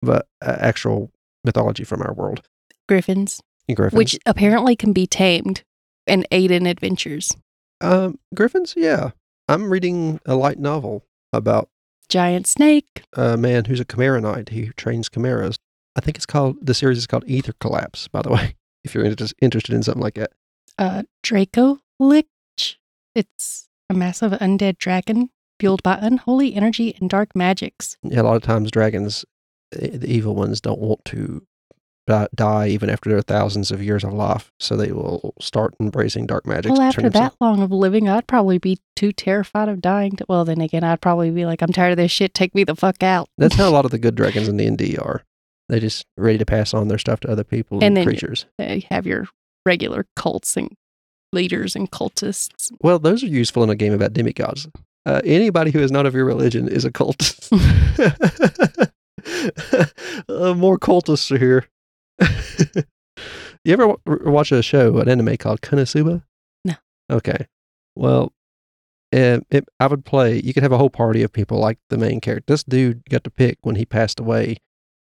but 0.00 0.28
uh, 0.40 0.56
actual 0.60 1.10
mythology 1.44 1.84
from 1.84 2.00
our 2.02 2.14
world. 2.14 2.42
Griffins, 2.88 3.42
Griffins. 3.74 3.98
which 3.98 4.18
apparently 4.24 4.76
can 4.76 4.92
be 4.92 5.06
tamed 5.06 5.62
and 6.06 6.26
Aiden 6.30 6.68
adventures. 6.68 7.36
um 7.80 8.18
griffins? 8.34 8.74
Yeah, 8.76 9.10
I'm 9.48 9.70
reading 9.70 10.20
a 10.26 10.34
light 10.34 10.58
novel 10.58 11.04
about 11.32 11.68
Giant 12.08 12.46
snake. 12.46 13.02
a 13.14 13.36
man 13.36 13.64
who's 13.64 13.80
a 13.80 13.84
chimera 13.84 14.20
knight. 14.20 14.50
He 14.50 14.68
trains 14.76 15.08
chimeras. 15.08 15.56
I 15.96 16.00
think 16.00 16.16
it's 16.16 16.26
called 16.26 16.56
the 16.64 16.74
series 16.74 16.98
is 16.98 17.06
called 17.06 17.24
Ether 17.26 17.54
Collapse. 17.60 18.06
By 18.08 18.22
the 18.22 18.30
way, 18.36 18.54
if 18.84 18.94
you're 18.94 19.04
inter- 19.04 19.26
interested 19.42 19.74
in 19.74 19.82
something 19.82 20.02
like 20.02 20.14
that. 20.14 20.30
Uh, 20.78 21.02
Draco 21.22 21.78
Lich. 21.98 22.78
It's 23.14 23.68
a 23.88 23.94
massive 23.94 24.32
undead 24.32 24.78
dragon 24.78 25.30
fueled 25.58 25.82
by 25.82 25.98
unholy 26.00 26.54
energy 26.54 26.94
and 27.00 27.08
dark 27.08 27.34
magics. 27.34 27.96
Yeah, 28.02 28.20
a 28.20 28.24
lot 28.24 28.36
of 28.36 28.42
times 28.42 28.70
dragons, 28.70 29.24
eh, 29.74 29.96
the 29.96 30.06
evil 30.06 30.34
ones, 30.34 30.60
don't 30.60 30.78
want 30.80 31.02
to 31.06 31.46
die 32.06 32.68
even 32.68 32.88
after 32.88 33.10
their 33.10 33.22
thousands 33.22 33.70
of 33.70 33.82
years 33.82 34.04
of 34.04 34.12
life, 34.12 34.52
so 34.60 34.76
they 34.76 34.92
will 34.92 35.34
start 35.40 35.74
embracing 35.80 36.26
dark 36.26 36.46
magic. 36.46 36.72
Well, 36.72 36.80
after 36.80 37.10
that 37.10 37.34
long 37.40 37.62
of 37.62 37.70
living, 37.72 38.08
I'd 38.08 38.26
probably 38.26 38.58
be 38.58 38.78
too 38.94 39.12
terrified 39.12 39.68
of 39.68 39.80
dying. 39.80 40.16
To, 40.16 40.26
well, 40.28 40.44
then 40.44 40.60
again, 40.60 40.84
I'd 40.84 41.00
probably 41.00 41.30
be 41.30 41.44
like, 41.46 41.62
I'm 41.62 41.72
tired 41.72 41.92
of 41.92 41.96
this 41.96 42.12
shit. 42.12 42.32
Take 42.34 42.54
me 42.54 42.64
the 42.64 42.76
fuck 42.76 43.02
out. 43.02 43.28
that's 43.38 43.56
how 43.56 43.68
a 43.68 43.70
lot 43.70 43.84
of 43.84 43.90
the 43.90 43.98
good 44.06 44.14
dragons 44.14 44.48
in 44.48 44.76
D 44.76 44.96
are. 44.96 45.22
They 45.68 45.80
just 45.80 46.06
ready 46.16 46.38
to 46.38 46.46
pass 46.46 46.72
on 46.72 46.86
their 46.88 46.98
stuff 46.98 47.20
to 47.20 47.30
other 47.30 47.44
people 47.44 47.78
and, 47.78 47.84
And 47.84 47.96
then- 47.96 48.04
creatures. 48.06 48.46
They 48.56 48.86
have 48.90 49.06
your 49.06 49.26
regular 49.64 50.06
cults 50.14 50.56
and 50.56 50.70
leaders 51.32 51.74
and 51.74 51.90
cultists. 51.90 52.70
Well, 52.80 53.00
those 53.00 53.24
are 53.24 53.28
useful 53.28 53.64
in 53.64 53.70
a 53.70 53.74
game 53.74 53.92
about 53.92 54.12
demigods. 54.12 54.68
Uh, 55.04 55.20
anybody 55.24 55.72
who 55.72 55.80
is 55.80 55.90
not 55.90 56.06
of 56.06 56.14
your 56.14 56.24
religion 56.24 56.68
is 56.68 56.84
a 56.84 56.90
cult. 56.92 57.48
uh, 60.28 60.54
more 60.54 60.78
cultists 60.78 61.30
are 61.32 61.38
here. 61.38 61.66
you 63.64 63.72
ever 63.72 63.88
wa- 63.88 63.96
watch 64.06 64.52
a 64.52 64.62
show, 64.62 64.98
an 64.98 65.08
anime 65.08 65.36
called 65.36 65.60
Konosuba? 65.60 66.22
No. 66.64 66.74
Okay. 67.10 67.46
Well, 67.94 68.32
uh, 69.14 69.40
it, 69.50 69.68
I 69.80 69.86
would 69.86 70.04
play. 70.04 70.40
You 70.42 70.52
could 70.52 70.62
have 70.62 70.72
a 70.72 70.78
whole 70.78 70.90
party 70.90 71.22
of 71.22 71.32
people 71.32 71.58
like 71.58 71.78
the 71.90 71.98
main 71.98 72.20
character. 72.20 72.52
This 72.52 72.64
dude 72.64 73.02
got 73.08 73.24
to 73.24 73.30
pick 73.30 73.58
when 73.62 73.76
he 73.76 73.86
passed 73.86 74.20
away. 74.20 74.56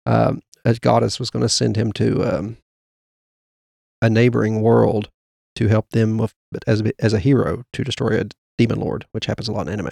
Um, 0.04 0.42
a 0.64 0.74
goddess 0.74 1.18
was 1.18 1.30
going 1.30 1.42
to 1.44 1.48
send 1.48 1.76
him 1.76 1.92
to 1.92 2.22
um, 2.24 2.56
a 4.02 4.10
neighboring 4.10 4.60
world 4.60 5.10
to 5.56 5.68
help 5.68 5.90
them 5.90 6.18
with 6.18 6.34
as 6.66 6.82
a, 6.82 6.92
as 6.98 7.12
a 7.12 7.18
hero 7.18 7.64
to 7.72 7.84
destroy 7.84 8.20
a 8.20 8.26
demon 8.58 8.78
lord, 8.78 9.06
which 9.12 9.26
happens 9.26 9.48
a 9.48 9.52
lot 9.52 9.66
in 9.66 9.72
anime. 9.72 9.90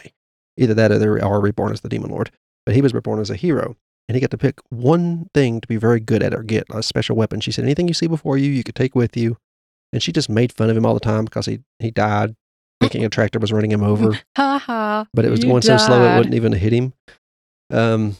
Either 0.57 0.75
that 0.75 0.93
or 0.93 0.99
they 0.99 1.07
are 1.07 1.41
reborn 1.41 1.73
as 1.73 1.81
the 1.81 1.89
demon 1.89 2.11
lord. 2.11 2.31
But 2.67 2.75
he 2.75 2.83
was 2.83 2.95
reborn 2.95 3.21
as 3.21 3.31
a 3.31 3.37
hero, 3.37 3.77
and 4.09 4.17
he 4.17 4.21
got 4.21 4.31
to 4.31 4.39
pick 4.39 4.61
one 4.71 5.29
thing 5.35 5.61
to 5.61 5.69
be 5.69 5.77
very 5.77 6.01
good 6.01 6.23
at 6.23 6.35
or 6.35 6.43
get 6.43 6.65
a 6.71 6.83
special 6.83 7.17
weapon. 7.17 7.41
She 7.41 7.53
said, 7.53 7.65
"Anything 7.65 7.89
you 7.89 7.95
see 7.95 8.07
before 8.07 8.37
you, 8.39 8.51
you 8.51 8.63
could 8.65 8.75
take 8.75 8.95
with 8.95 9.17
you." 9.17 9.37
And 9.93 10.03
she 10.03 10.13
just 10.13 10.29
made 10.29 10.53
fun 10.53 10.71
of 10.71 10.77
him 10.77 10.85
all 10.85 10.95
the 10.95 11.01
time 11.01 11.25
because 11.25 11.47
he 11.47 11.61
he 11.79 11.91
died 11.91 12.35
thinking 12.81 13.05
a 13.05 13.09
tractor 13.17 13.39
was 13.39 13.53
running 13.53 13.71
him 13.73 13.83
over, 13.85 14.19
Ha 14.37 14.59
ha. 14.59 15.07
but 15.15 15.25
it 15.25 15.31
was 15.31 15.45
going 15.45 15.63
so 15.63 15.77
slow 15.79 16.03
it 16.05 16.17
wouldn't 16.17 16.35
even 16.35 16.53
hit 16.53 16.73
him. 16.73 16.93
Um, 17.71 18.17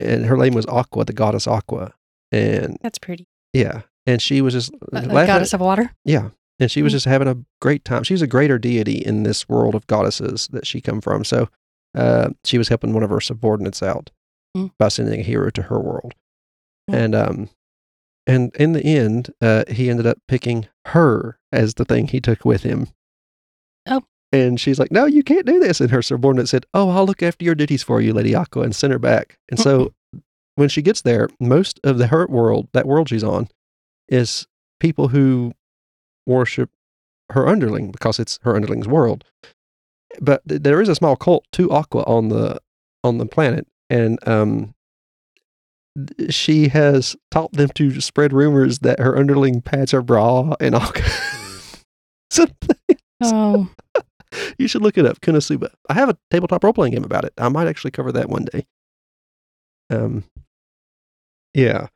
and 0.00 0.26
her 0.26 0.36
name 0.36 0.54
was 0.54 0.66
Aqua, 0.66 1.04
the 1.04 1.12
goddess 1.12 1.46
Aqua, 1.46 1.94
and 2.30 2.76
That's 2.82 2.98
pretty. 2.98 3.26
yeah, 3.52 3.82
and 4.06 4.20
she 4.20 4.40
was 4.40 4.54
just 4.54 4.72
A- 4.72 4.76
a 4.92 5.00
laughing- 5.00 5.26
goddess 5.26 5.52
of 5.52 5.60
water. 5.60 5.92
yeah. 6.04 6.30
And 6.60 6.70
she 6.70 6.82
was 6.82 6.92
Mm. 6.92 6.96
just 6.96 7.06
having 7.06 7.26
a 7.26 7.38
great 7.60 7.84
time. 7.84 8.04
She's 8.04 8.22
a 8.22 8.26
greater 8.28 8.56
deity 8.56 8.98
in 8.98 9.24
this 9.24 9.48
world 9.48 9.74
of 9.74 9.84
goddesses 9.88 10.48
that 10.52 10.64
she 10.64 10.80
come 10.80 11.00
from. 11.00 11.24
So 11.24 11.48
uh, 11.94 12.30
she 12.44 12.56
was 12.56 12.68
helping 12.68 12.92
one 12.92 13.02
of 13.02 13.10
her 13.10 13.20
subordinates 13.20 13.82
out 13.82 14.10
Mm. 14.56 14.70
by 14.78 14.88
sending 14.88 15.20
a 15.20 15.22
hero 15.22 15.50
to 15.50 15.62
her 15.62 15.80
world. 15.80 16.14
Mm. 16.90 16.94
And 16.94 17.14
um 17.14 17.50
and 18.26 18.54
in 18.54 18.72
the 18.72 18.84
end, 18.84 19.32
uh, 19.40 19.64
he 19.68 19.90
ended 19.90 20.06
up 20.06 20.18
picking 20.28 20.68
her 20.86 21.38
as 21.50 21.74
the 21.74 21.84
thing 21.84 22.06
he 22.06 22.20
took 22.20 22.44
with 22.44 22.62
him. 22.62 22.88
Oh. 23.88 24.02
And 24.30 24.60
she's 24.60 24.78
like, 24.78 24.92
No, 24.92 25.06
you 25.06 25.22
can't 25.22 25.46
do 25.46 25.58
this. 25.58 25.80
And 25.80 25.90
her 25.90 26.02
subordinate 26.02 26.48
said, 26.48 26.66
Oh, 26.72 26.90
I'll 26.90 27.06
look 27.06 27.22
after 27.22 27.44
your 27.44 27.54
duties 27.54 27.82
for 27.82 28.00
you, 28.00 28.12
Lady 28.12 28.34
Aqua, 28.34 28.62
and 28.62 28.74
send 28.74 28.92
her 28.92 28.98
back. 28.98 29.38
And 29.50 29.58
so 29.58 29.92
when 30.54 30.68
she 30.68 30.82
gets 30.82 31.02
there, 31.02 31.28
most 31.40 31.80
of 31.82 31.98
the 31.98 32.08
her 32.08 32.26
world, 32.26 32.68
that 32.72 32.86
world 32.86 33.08
she's 33.08 33.24
on, 33.24 33.48
is 34.08 34.46
people 34.80 35.08
who 35.08 35.52
worship 36.26 36.70
her 37.30 37.48
underling 37.48 37.90
because 37.90 38.18
it's 38.18 38.38
her 38.42 38.54
underling's 38.54 38.88
world. 38.88 39.24
But 40.20 40.46
th- 40.46 40.62
there 40.62 40.80
is 40.80 40.88
a 40.88 40.94
small 40.94 41.16
cult 41.16 41.44
to 41.52 41.70
Aqua 41.70 42.02
on 42.02 42.28
the 42.28 42.60
on 43.02 43.18
the 43.18 43.26
planet, 43.26 43.66
and 43.92 44.18
um, 44.26 44.74
she 46.30 46.68
has 46.68 47.14
taught 47.30 47.52
them 47.52 47.68
to 47.74 48.00
spread 48.00 48.32
rumors 48.32 48.78
that 48.78 48.98
her 48.98 49.16
underling 49.16 49.60
pads 49.60 49.92
her 49.92 50.00
bra 50.00 50.54
and 50.60 50.74
all. 50.74 50.90
Something. 52.30 52.96
Oh, 53.22 53.70
You 54.58 54.66
should 54.66 54.80
look 54.80 54.96
it 54.96 55.04
up, 55.04 55.20
Konosuba. 55.20 55.68
I 55.90 55.94
have 55.94 56.08
a 56.08 56.16
tabletop 56.30 56.64
role 56.64 56.72
playing 56.72 56.94
game 56.94 57.04
about 57.04 57.26
it. 57.26 57.34
I 57.36 57.50
might 57.50 57.66
actually 57.66 57.90
cover 57.90 58.10
that 58.12 58.30
one 58.30 58.46
day. 58.46 58.64
Um, 59.90 60.24
yeah, 61.52 61.88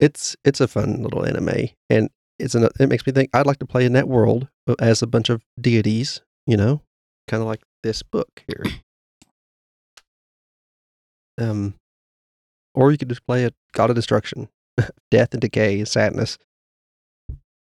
it's 0.00 0.34
it's 0.44 0.60
a 0.60 0.66
fun 0.66 1.00
little 1.04 1.24
anime, 1.24 1.68
and 1.88 2.10
it's 2.40 2.56
an, 2.56 2.68
it 2.80 2.88
makes 2.88 3.06
me 3.06 3.12
think 3.12 3.30
I'd 3.32 3.46
like 3.46 3.60
to 3.60 3.66
play 3.66 3.84
in 3.84 3.92
that 3.92 4.08
world 4.08 4.48
as 4.80 5.00
a 5.00 5.06
bunch 5.06 5.28
of 5.28 5.44
deities. 5.60 6.22
You 6.48 6.56
know, 6.56 6.82
kind 7.28 7.40
of 7.40 7.46
like 7.46 7.62
this 7.84 8.02
book 8.02 8.42
here. 8.48 8.64
Um, 11.38 11.74
or 12.74 12.90
you 12.92 12.98
could 12.98 13.08
just 13.08 13.26
play 13.26 13.44
a 13.44 13.52
god 13.72 13.90
of 13.90 13.96
destruction, 13.96 14.48
death 15.10 15.32
and 15.32 15.40
decay, 15.40 15.78
and 15.78 15.88
sadness. 15.88 16.38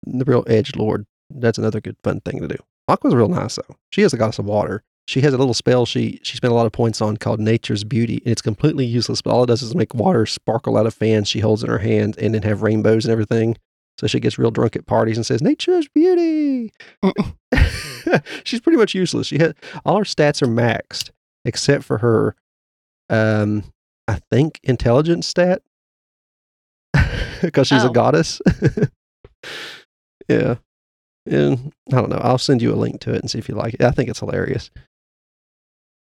The 0.06 0.26
real 0.26 0.44
edge 0.48 0.76
lord. 0.76 1.06
That's 1.30 1.58
another 1.58 1.82
good 1.82 1.98
fun 2.04 2.22
thing 2.22 2.40
to 2.42 2.48
do. 2.48 2.58
Aqua's 2.88 3.16
real 3.16 3.28
nice 3.28 3.56
though. 3.56 3.76
She 3.92 4.04
is 4.04 4.14
a 4.14 4.18
goddess 4.18 4.40
of 4.40 4.46
water. 4.46 4.84
She 5.08 5.22
has 5.22 5.34
a 5.34 5.38
little 5.38 5.54
spell 5.54 5.86
she 5.86 6.20
she 6.24 6.38
spent 6.38 6.52
a 6.52 6.56
lot 6.56 6.66
of 6.66 6.72
points 6.72 7.02
on 7.02 7.18
called 7.18 7.40
Nature's 7.40 7.84
Beauty, 7.84 8.22
and 8.24 8.32
it's 8.32 8.42
completely 8.42 8.86
useless. 8.86 9.22
But 9.22 9.32
all 9.32 9.44
it 9.44 9.48
does 9.48 9.62
is 9.62 9.76
make 9.76 9.94
water 9.94 10.26
sparkle 10.26 10.78
out 10.78 10.88
of 10.88 10.94
fans 10.94 11.28
she 11.28 11.40
holds 11.40 11.64
in 11.64 11.70
her 11.70 11.80
hand, 11.80 12.18
and 12.18 12.34
then 12.34 12.44
have 12.44 12.62
rainbows 12.64 13.06
and 13.06 13.12
everything. 13.12 13.58
So 14.00 14.08
she 14.08 14.20
gets 14.20 14.38
real 14.38 14.52
drunk 14.52 14.76
at 14.76 14.88
parties 14.88 15.18
and 15.18 15.26
says, 15.26 15.42
"Nature's 15.42 15.88
Beauty." 15.88 16.72
She's 18.44 18.60
pretty 18.60 18.78
much 18.78 18.94
useless. 18.96 19.28
She 19.28 19.38
had 19.38 19.56
all 19.86 19.98
her 19.98 20.04
stats 20.04 20.42
are 20.42 20.48
maxed 20.48 21.12
except 21.46 21.84
for 21.84 22.00
her, 22.00 22.36
um, 23.10 23.64
I 24.08 24.20
think 24.32 24.60
intelligence 24.64 25.28
stat 25.28 25.62
because 27.42 27.68
she's 27.68 27.84
a 27.84 27.90
Oh. 27.90 27.94
goddess. 27.94 28.42
yeah. 30.30 30.56
And 31.28 31.74
I 31.92 31.96
don't 31.96 32.10
know. 32.10 32.20
I'll 32.22 32.38
send 32.38 32.62
you 32.62 32.74
a 32.74 32.76
link 32.78 33.00
to 33.02 33.14
it 33.14 33.22
and 33.22 33.30
see 33.32 33.40
if 33.40 33.50
you 33.50 33.56
like 33.56 33.74
it. 33.76 33.82
I 33.84 33.92
think 33.92 34.10
it's 34.10 34.20
hilarious. 34.20 34.70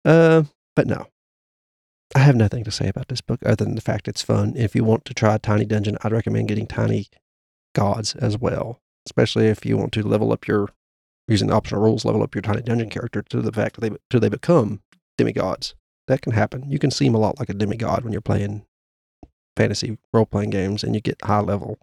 Uh, 0.04 0.44
but 0.76 0.88
no, 0.88 1.08
I 2.16 2.20
have 2.20 2.36
nothing 2.36 2.64
to 2.66 2.72
say 2.72 2.88
about 2.90 3.08
this 3.08 3.22
book 3.22 3.40
other 3.46 3.64
than 3.64 3.76
the 3.76 3.82
fact 3.82 4.08
it's 4.08 4.22
fun. 4.22 4.54
If 4.56 4.76
you 4.76 4.84
want 4.84 5.06
to 5.06 5.14
try 5.14 5.38
Tiny 5.38 5.66
Dungeon, 5.66 5.98
I'd 6.04 6.12
recommend 6.12 6.48
getting 6.50 6.68
Tiny 6.68 7.08
Gods 7.74 8.16
as 8.16 8.38
well, 8.38 8.80
especially 9.08 9.48
if 9.48 9.66
you 9.66 9.78
want 9.78 9.94
to 9.94 10.04
level 10.04 10.32
up 10.34 10.48
your 10.48 10.70
using 11.28 11.48
the 11.48 11.56
optional 11.56 11.82
rules, 11.82 12.06
level 12.06 12.22
up 12.22 12.36
your 12.36 12.42
Tiny 12.42 12.62
Dungeon 12.62 12.90
character 12.90 13.22
to 13.22 13.42
the 13.42 13.52
fact 13.52 13.76
that 13.76 13.82
they 13.90 13.98
to 14.12 14.20
they 14.20 14.30
become 14.30 14.82
demigods. 15.18 15.76
That 16.08 16.22
can 16.22 16.34
happen. 16.34 16.70
You 16.70 16.80
can 16.80 16.92
seem 16.92 17.16
a 17.16 17.20
lot 17.20 17.40
like 17.40 17.50
a 17.50 17.54
demigod 17.54 18.04
when 18.04 18.12
you're 18.12 18.22
playing 18.22 18.66
fantasy 19.58 19.98
role 20.14 20.26
playing 20.26 20.52
games, 20.52 20.84
and 20.84 20.94
you 20.94 21.02
get 21.02 21.22
high 21.24 21.40
level. 21.40 21.80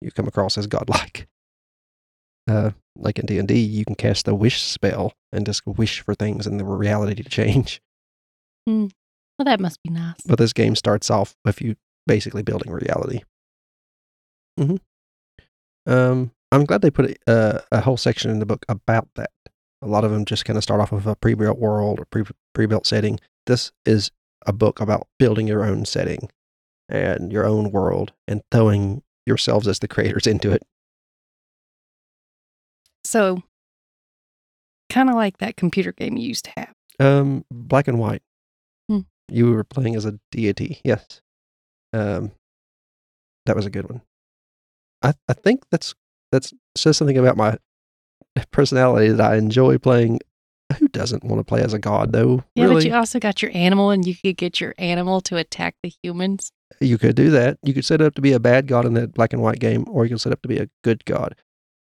You 0.00 0.10
come 0.10 0.28
across 0.28 0.58
as 0.58 0.66
godlike 0.66 1.26
uh, 2.48 2.70
like 2.96 3.18
in 3.18 3.26
D 3.26 3.38
and 3.38 3.48
D, 3.48 3.58
you 3.58 3.84
can 3.84 3.94
cast 3.94 4.28
a 4.28 4.34
wish 4.34 4.62
spell 4.62 5.14
and 5.32 5.46
just 5.46 5.66
wish 5.66 6.00
for 6.00 6.14
things 6.14 6.46
and 6.46 6.60
the 6.60 6.64
reality 6.64 7.22
to 7.22 7.28
change. 7.28 7.80
well, 8.66 9.44
that 9.44 9.60
must 9.60 9.82
be 9.82 9.90
nice. 9.90 10.20
But 10.26 10.38
this 10.38 10.52
game 10.52 10.76
starts 10.76 11.10
off 11.10 11.34
with 11.44 11.60
you 11.60 11.76
basically 12.06 12.42
building 12.42 12.72
reality. 12.72 13.22
hmm 14.58 14.76
Um, 15.86 16.30
I'm 16.52 16.64
glad 16.64 16.82
they 16.82 16.90
put 16.90 17.10
a, 17.10 17.30
uh, 17.30 17.60
a 17.72 17.80
whole 17.80 17.96
section 17.96 18.30
in 18.30 18.38
the 18.38 18.46
book 18.46 18.64
about 18.68 19.08
that. 19.16 19.30
A 19.84 19.86
lot 19.86 20.04
of 20.04 20.10
them 20.10 20.24
just 20.24 20.46
kind 20.46 20.56
of 20.56 20.62
start 20.62 20.80
off 20.80 20.92
with 20.92 21.06
a 21.06 21.14
pre-built 21.14 21.58
world 21.58 22.00
or 22.00 22.06
pre 22.06 22.24
pre-built 22.54 22.86
setting. 22.86 23.20
This 23.46 23.70
is 23.84 24.10
a 24.46 24.52
book 24.52 24.80
about 24.80 25.06
building 25.18 25.46
your 25.46 25.62
own 25.62 25.84
setting 25.84 26.30
and 26.88 27.30
your 27.30 27.44
own 27.46 27.70
world 27.70 28.12
and 28.26 28.42
throwing 28.50 29.02
yourselves 29.26 29.68
as 29.68 29.78
the 29.80 29.88
creators 29.88 30.26
into 30.34 30.50
it. 30.52 30.62
So, 33.04 33.42
kind 34.88 35.10
of 35.10 35.14
like 35.16 35.38
that 35.38 35.56
computer 35.56 35.92
game 35.92 36.16
you 36.16 36.28
used 36.28 36.46
to 36.46 36.52
have. 36.56 36.72
Um, 36.98 37.44
black 37.50 37.86
and 37.86 37.98
white. 37.98 38.22
Hmm. 38.88 39.00
You 39.28 39.50
were 39.50 39.64
playing 39.64 39.96
as 39.96 40.06
a 40.06 40.18
deity, 40.30 40.80
yes. 40.82 41.20
Um, 41.92 42.32
That 43.46 43.56
was 43.56 43.66
a 43.66 43.70
good 43.70 43.88
one. 43.88 44.00
I 45.02 45.12
I 45.28 45.34
think 45.34 45.64
that's 45.70 45.94
that's 46.32 46.54
says 46.74 46.96
something 46.96 47.18
about 47.18 47.36
my 47.36 47.58
personality 48.50 49.10
that 49.10 49.32
I 49.32 49.36
enjoy 49.36 49.78
playing. 49.78 50.20
Who 50.78 50.88
doesn't 50.88 51.24
want 51.24 51.40
to 51.40 51.44
play 51.44 51.62
as 51.62 51.74
a 51.74 51.78
god 51.78 52.12
though? 52.12 52.42
Yeah, 52.54 52.64
really? 52.64 52.76
but 52.76 52.84
you 52.84 52.94
also 52.94 53.20
got 53.20 53.42
your 53.42 53.50
animal, 53.54 53.90
and 53.90 54.06
you 54.06 54.14
could 54.14 54.36
get 54.36 54.60
your 54.60 54.74
animal 54.78 55.20
to 55.22 55.36
attack 55.36 55.76
the 55.82 55.92
humans. 56.02 56.50
You 56.80 56.98
could 56.98 57.14
do 57.14 57.30
that. 57.30 57.58
You 57.62 57.74
could 57.74 57.84
set 57.84 58.00
it 58.00 58.04
up 58.04 58.14
to 58.14 58.22
be 58.22 58.32
a 58.32 58.40
bad 58.40 58.66
god 58.66 58.86
in 58.86 58.94
that 58.94 59.14
black 59.14 59.32
and 59.32 59.42
white 59.42 59.60
game, 59.60 59.84
or 59.88 60.04
you 60.04 60.10
could 60.10 60.20
set 60.20 60.32
up 60.32 60.42
to 60.42 60.48
be 60.48 60.58
a 60.58 60.68
good 60.82 61.04
god. 61.04 61.36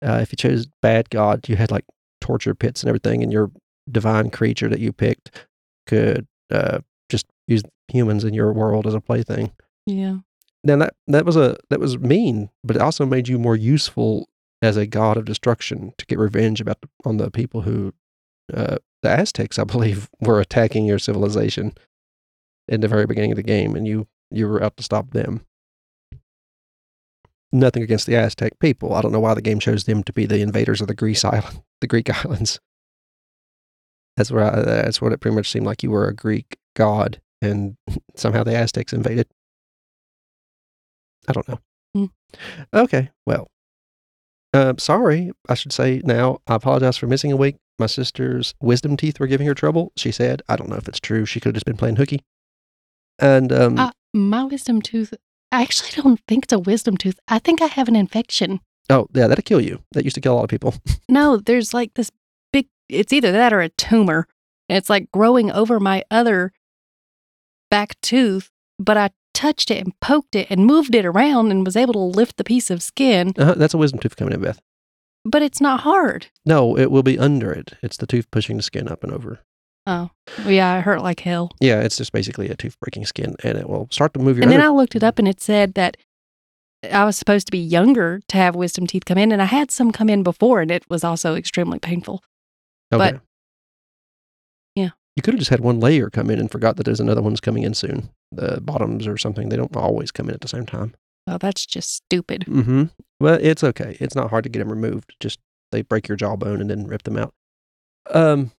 Uh, 0.04 0.20
if 0.22 0.32
you 0.32 0.36
chose 0.36 0.68
bad 0.82 1.10
god, 1.10 1.48
you 1.48 1.56
had 1.56 1.72
like 1.72 1.86
torture 2.20 2.56
pits 2.56 2.82
and 2.82 2.90
everything, 2.90 3.22
and 3.22 3.32
your 3.32 3.52
divine 3.90 4.30
creature 4.30 4.68
that 4.68 4.80
you 4.80 4.92
picked 4.92 5.46
could 5.88 6.28
uh, 6.50 6.80
just 7.10 7.28
use 7.48 7.62
humans 7.88 8.24
in 8.24 8.34
your 8.34 8.52
world 8.52 8.88
as 8.88 8.94
a 8.94 9.00
plaything. 9.02 9.52
Yeah. 9.86 10.18
Now 10.64 10.78
that 10.78 10.94
that 11.08 11.26
was 11.26 11.36
a 11.36 11.58
that 11.70 11.80
was 11.80 11.98
mean, 11.98 12.50
but 12.64 12.76
it 12.76 12.82
also 12.82 13.06
made 13.06 13.28
you 13.28 13.40
more 13.40 13.56
useful 13.56 14.28
as 14.62 14.78
a 14.78 14.86
god 14.86 15.18
of 15.18 15.26
destruction 15.26 15.94
to 15.98 16.06
get 16.06 16.20
revenge 16.20 16.62
about 16.62 16.82
the, 16.82 16.90
on 17.04 17.18
the 17.18 17.32
people 17.32 17.62
who 17.62 17.94
uh, 18.54 18.78
the 19.02 19.10
Aztecs, 19.10 19.58
I 19.58 19.64
believe, 19.64 20.10
were 20.20 20.40
attacking 20.40 20.86
your 20.86 21.00
civilization 21.00 21.74
in 22.68 22.82
the 22.82 22.88
very 22.88 23.06
beginning 23.06 23.32
of 23.32 23.38
the 23.38 23.44
game, 23.44 23.76
and 23.76 23.88
you 23.88 24.08
you 24.30 24.48
were 24.48 24.64
out 24.64 24.78
to 24.78 24.84
stop 24.84 25.12
them. 25.12 25.46
Nothing 27.52 27.84
against 27.84 28.08
the 28.08 28.16
Aztec 28.16 28.60
people. 28.60 28.94
I 28.94 29.02
don't 29.02 29.12
know 29.12 29.20
why 29.20 29.34
the 29.34 29.42
game 29.42 29.60
chose 29.60 29.84
them 29.84 30.04
to 30.04 30.14
be 30.14 30.26
the 30.26 30.40
invaders 30.40 30.80
of 30.80 30.88
the 30.88 30.96
Greece 30.96 31.26
island, 31.26 31.62
the 31.82 31.88
Greek 31.88 32.10
islands. 32.26 32.60
That's 34.18 34.32
where 34.32 34.44
I, 34.44 34.62
that's 34.62 35.02
what 35.02 35.14
it 35.14 35.20
pretty 35.20 35.36
much 35.36 35.50
seemed 35.50 35.66
like. 35.66 35.84
You 35.84 35.92
were 35.92 36.08
a 36.08 36.16
Greek 36.16 36.58
god, 36.76 37.22
and 37.42 37.78
somehow 38.16 38.44
the 38.44 38.56
Aztecs 38.56 38.94
invaded. 38.94 39.28
I 41.28 41.34
don't 41.34 41.48
know. 41.48 41.60
Hmm. 41.94 42.06
Okay, 42.74 43.10
well, 43.26 43.50
uh, 44.54 44.74
sorry, 44.78 45.32
I 45.50 45.54
should 45.56 45.72
say 45.74 46.02
now. 46.04 46.40
I 46.48 46.56
apologize 46.56 46.98
for 46.98 47.08
missing 47.08 47.32
a 47.32 47.38
week. 47.38 47.56
My 47.80 47.86
sister's 47.88 48.54
wisdom 48.62 48.98
teeth 48.98 49.20
were 49.20 49.28
giving 49.28 49.48
her 49.48 49.54
trouble. 49.56 49.92
She 49.96 50.12
said, 50.12 50.42
I 50.50 50.56
don't 50.56 50.70
know 50.70 50.76
if 50.76 50.88
it's 50.88 51.00
true. 51.00 51.26
She 51.26 51.40
could 51.40 51.50
have 51.50 51.56
just 51.56 51.66
been 51.66 51.78
playing 51.78 51.96
hooky. 51.96 52.22
And 53.20 53.52
um, 53.52 53.78
Uh, 53.80 53.92
my 54.14 54.44
wisdom 54.44 54.82
tooth. 54.82 55.14
I 55.52 55.62
actually 55.64 55.90
don't 56.02 56.20
think 56.28 56.46
it's 56.46 56.54
a 56.54 56.60
wisdom 56.60 56.98
tooth. 56.98 57.20
I 57.28 57.40
think 57.40 57.62
I 57.62 57.68
have 57.68 57.88
an 57.88 57.96
infection. 57.96 58.60
oh, 58.90 59.08
yeah, 59.14 59.28
that'll 59.28 59.42
kill 59.44 59.62
you. 59.62 59.84
That 59.94 60.04
used 60.04 60.16
to 60.16 60.22
kill 60.22 60.34
a 60.34 60.36
lot 60.36 60.44
of 60.44 60.50
people. 60.50 60.76
No, 61.10 61.38
there's 61.38 61.74
like 61.74 61.94
this 61.96 62.10
big. 62.54 62.68
It's 62.88 63.12
either 63.12 63.32
that 63.34 63.52
or 63.54 63.62
a 63.62 63.70
tumor. 63.70 64.28
And 64.70 64.78
it's 64.78 64.90
like 64.90 65.12
growing 65.12 65.52
over 65.52 65.80
my 65.80 66.04
other 66.10 66.54
back 67.70 68.00
tooth. 68.02 68.50
But 68.80 68.98
I 68.98 69.10
touched 69.34 69.72
it 69.72 69.84
and 69.84 70.00
poked 70.00 70.36
it 70.36 70.48
and 70.50 70.66
moved 70.66 70.96
it 70.96 71.06
around 71.06 71.52
and 71.52 71.66
was 71.66 71.76
able 71.76 71.94
to 71.94 72.00
lift 72.00 72.38
the 72.38 72.44
piece 72.44 72.70
of 72.70 72.84
skin. 72.84 73.34
Uh-huh, 73.38 73.56
that's 73.56 73.74
a 73.74 73.78
wisdom 73.78 74.00
tooth 74.00 74.16
coming 74.16 74.34
in, 74.34 74.42
Beth. 74.42 74.62
But 75.24 75.42
it's 75.42 75.62
not 75.62 75.82
hard. 75.82 76.28
No, 76.46 76.78
it 76.78 76.92
will 76.92 77.04
be 77.04 77.20
under 77.20 77.52
it. 77.52 77.74
It's 77.84 77.98
the 77.98 78.08
tooth 78.08 78.30
pushing 78.32 78.58
the 78.58 78.64
skin 78.64 78.88
up 78.88 79.04
and 79.04 79.14
over. 79.14 79.40
Oh, 79.88 80.10
yeah, 80.46 80.78
it 80.78 80.82
hurt 80.82 81.02
like 81.02 81.22
hell. 81.22 81.52
Yeah, 81.60 81.82
it's 81.82 81.98
just 81.98 82.12
basically 82.12 82.50
a 82.50 82.56
tooth 82.56 82.80
breaking 82.80 83.06
skin, 83.06 83.36
and 83.44 83.58
it 83.58 83.68
will 83.68 83.88
start 83.92 84.14
to 84.14 84.20
move 84.20 84.38
your 84.38 84.44
And 84.44 84.52
then 84.52 84.62
I 84.62 84.70
looked 84.70 84.96
it 84.96 85.04
up 85.04 85.20
and 85.20 85.28
it 85.28 85.42
said 85.42 85.74
that 85.74 85.98
I 86.92 87.06
was 87.06 87.18
supposed 87.18 87.48
to 87.48 87.52
be 87.52 87.60
younger 87.60 88.22
to 88.28 88.38
have 88.38 88.56
wisdom 88.56 88.88
teeth 88.88 89.06
come 89.06 89.18
in. 89.18 89.32
And 89.32 89.42
I 89.42 89.46
had 89.46 89.72
some 89.72 89.92
come 89.92 90.10
in 90.10 90.24
before 90.24 90.62
and 90.62 90.72
it 90.72 90.84
was 90.90 91.04
also 91.04 91.36
extremely 91.36 91.80
painful. 91.80 92.24
Okay. 92.92 93.12
But-. 93.12 93.22
You 95.16 95.22
could 95.22 95.34
have 95.34 95.40
just 95.40 95.50
had 95.50 95.60
one 95.60 95.80
layer 95.80 96.10
come 96.10 96.30
in 96.30 96.40
and 96.40 96.50
forgot 96.50 96.78
that 96.78 96.84
there's 96.84 97.00
another 97.00 97.22
one's 97.22 97.42
coming 97.42 97.64
in 97.64 97.74
soon. 97.74 98.10
The 98.32 98.62
bottoms 98.62 99.08
or 99.08 99.18
something, 99.18 99.50
they 99.50 99.58
don't 99.58 99.76
always 99.76 100.12
come 100.12 100.30
in 100.30 100.36
at 100.36 100.42
the 100.42 100.48
same 100.48 100.66
time. 100.66 100.94
Well, 101.28 101.38
that's 101.38 101.66
just 101.66 101.94
stupid. 101.94 102.46
Mm-hmm. 102.48 102.84
Well, 103.20 103.38
it's 103.42 103.64
okay. 103.64 103.98
It's 104.00 104.16
not 104.16 104.30
hard 104.30 104.44
to 104.46 104.50
get 104.50 104.60
them 104.60 104.70
removed. 104.70 105.16
Just 105.20 105.40
they 105.72 105.82
break 105.82 106.08
your 106.08 106.16
jawbone 106.16 106.62
and 106.62 106.70
then 106.70 106.88
rip 106.88 107.04
them 107.04 107.18
out. 107.18 107.34
Um. 108.10 108.52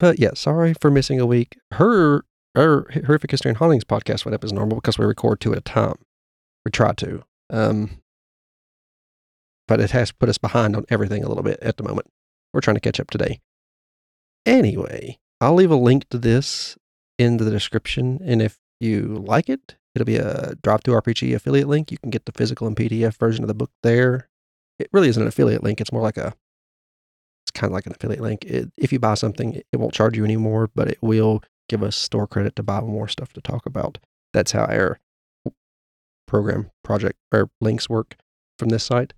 But 0.00 0.18
yeah, 0.18 0.30
sorry 0.34 0.74
for 0.80 0.90
missing 0.90 1.20
a 1.20 1.26
week. 1.26 1.56
Her, 1.72 2.24
her 2.54 2.86
horrific 3.06 3.30
history 3.30 3.50
and 3.50 3.58
hauntings 3.58 3.84
podcast 3.84 4.24
went 4.24 4.34
up 4.34 4.44
as 4.44 4.52
normal 4.52 4.76
because 4.76 4.98
we 4.98 5.04
record 5.04 5.40
two 5.40 5.52
at 5.52 5.58
a 5.58 5.62
time. 5.62 5.96
We 6.64 6.70
try 6.70 6.92
to. 6.94 7.22
Um. 7.50 7.98
But 9.68 9.80
it 9.80 9.92
has 9.92 10.10
put 10.12 10.28
us 10.28 10.38
behind 10.38 10.74
on 10.74 10.84
everything 10.90 11.22
a 11.22 11.28
little 11.28 11.44
bit 11.44 11.58
at 11.62 11.76
the 11.76 11.84
moment. 11.84 12.08
We're 12.52 12.60
trying 12.60 12.76
to 12.76 12.80
catch 12.80 13.00
up 13.00 13.10
today. 13.10 13.40
Anyway, 14.46 15.18
I'll 15.40 15.54
leave 15.54 15.70
a 15.70 15.76
link 15.76 16.08
to 16.10 16.18
this 16.18 16.76
in 17.18 17.38
the 17.38 17.50
description, 17.50 18.20
and 18.24 18.42
if 18.42 18.58
you 18.80 19.22
like 19.26 19.48
it, 19.48 19.76
it'll 19.94 20.06
be 20.06 20.16
a 20.16 20.54
DriveThruRPG 20.62 21.34
affiliate 21.34 21.68
link. 21.68 21.90
You 21.90 21.98
can 21.98 22.10
get 22.10 22.26
the 22.26 22.32
physical 22.32 22.66
and 22.66 22.76
PDF 22.76 23.16
version 23.16 23.44
of 23.44 23.48
the 23.48 23.54
book 23.54 23.70
there. 23.82 24.28
It 24.78 24.88
really 24.92 25.08
isn't 25.08 25.22
an 25.22 25.28
affiliate 25.28 25.62
link. 25.62 25.80
It's 25.80 25.92
more 25.92 26.02
like 26.02 26.16
a, 26.16 26.34
it's 27.44 27.52
kind 27.52 27.70
of 27.70 27.74
like 27.74 27.86
an 27.86 27.92
affiliate 27.92 28.20
link. 28.20 28.44
It, 28.44 28.72
if 28.76 28.92
you 28.92 28.98
buy 28.98 29.14
something, 29.14 29.62
it 29.72 29.76
won't 29.76 29.94
charge 29.94 30.16
you 30.16 30.24
anymore, 30.24 30.68
but 30.74 30.88
it 30.88 30.98
will 31.00 31.42
give 31.68 31.82
us 31.82 31.96
store 31.96 32.26
credit 32.26 32.56
to 32.56 32.62
buy 32.62 32.80
more 32.80 33.08
stuff 33.08 33.32
to 33.34 33.40
talk 33.40 33.66
about. 33.66 33.98
That's 34.32 34.52
how 34.52 34.64
our 34.64 34.98
program 36.26 36.70
project 36.82 37.18
or 37.32 37.50
links 37.60 37.88
work 37.88 38.16
from 38.58 38.70
this 38.70 38.84
site. 38.84 39.12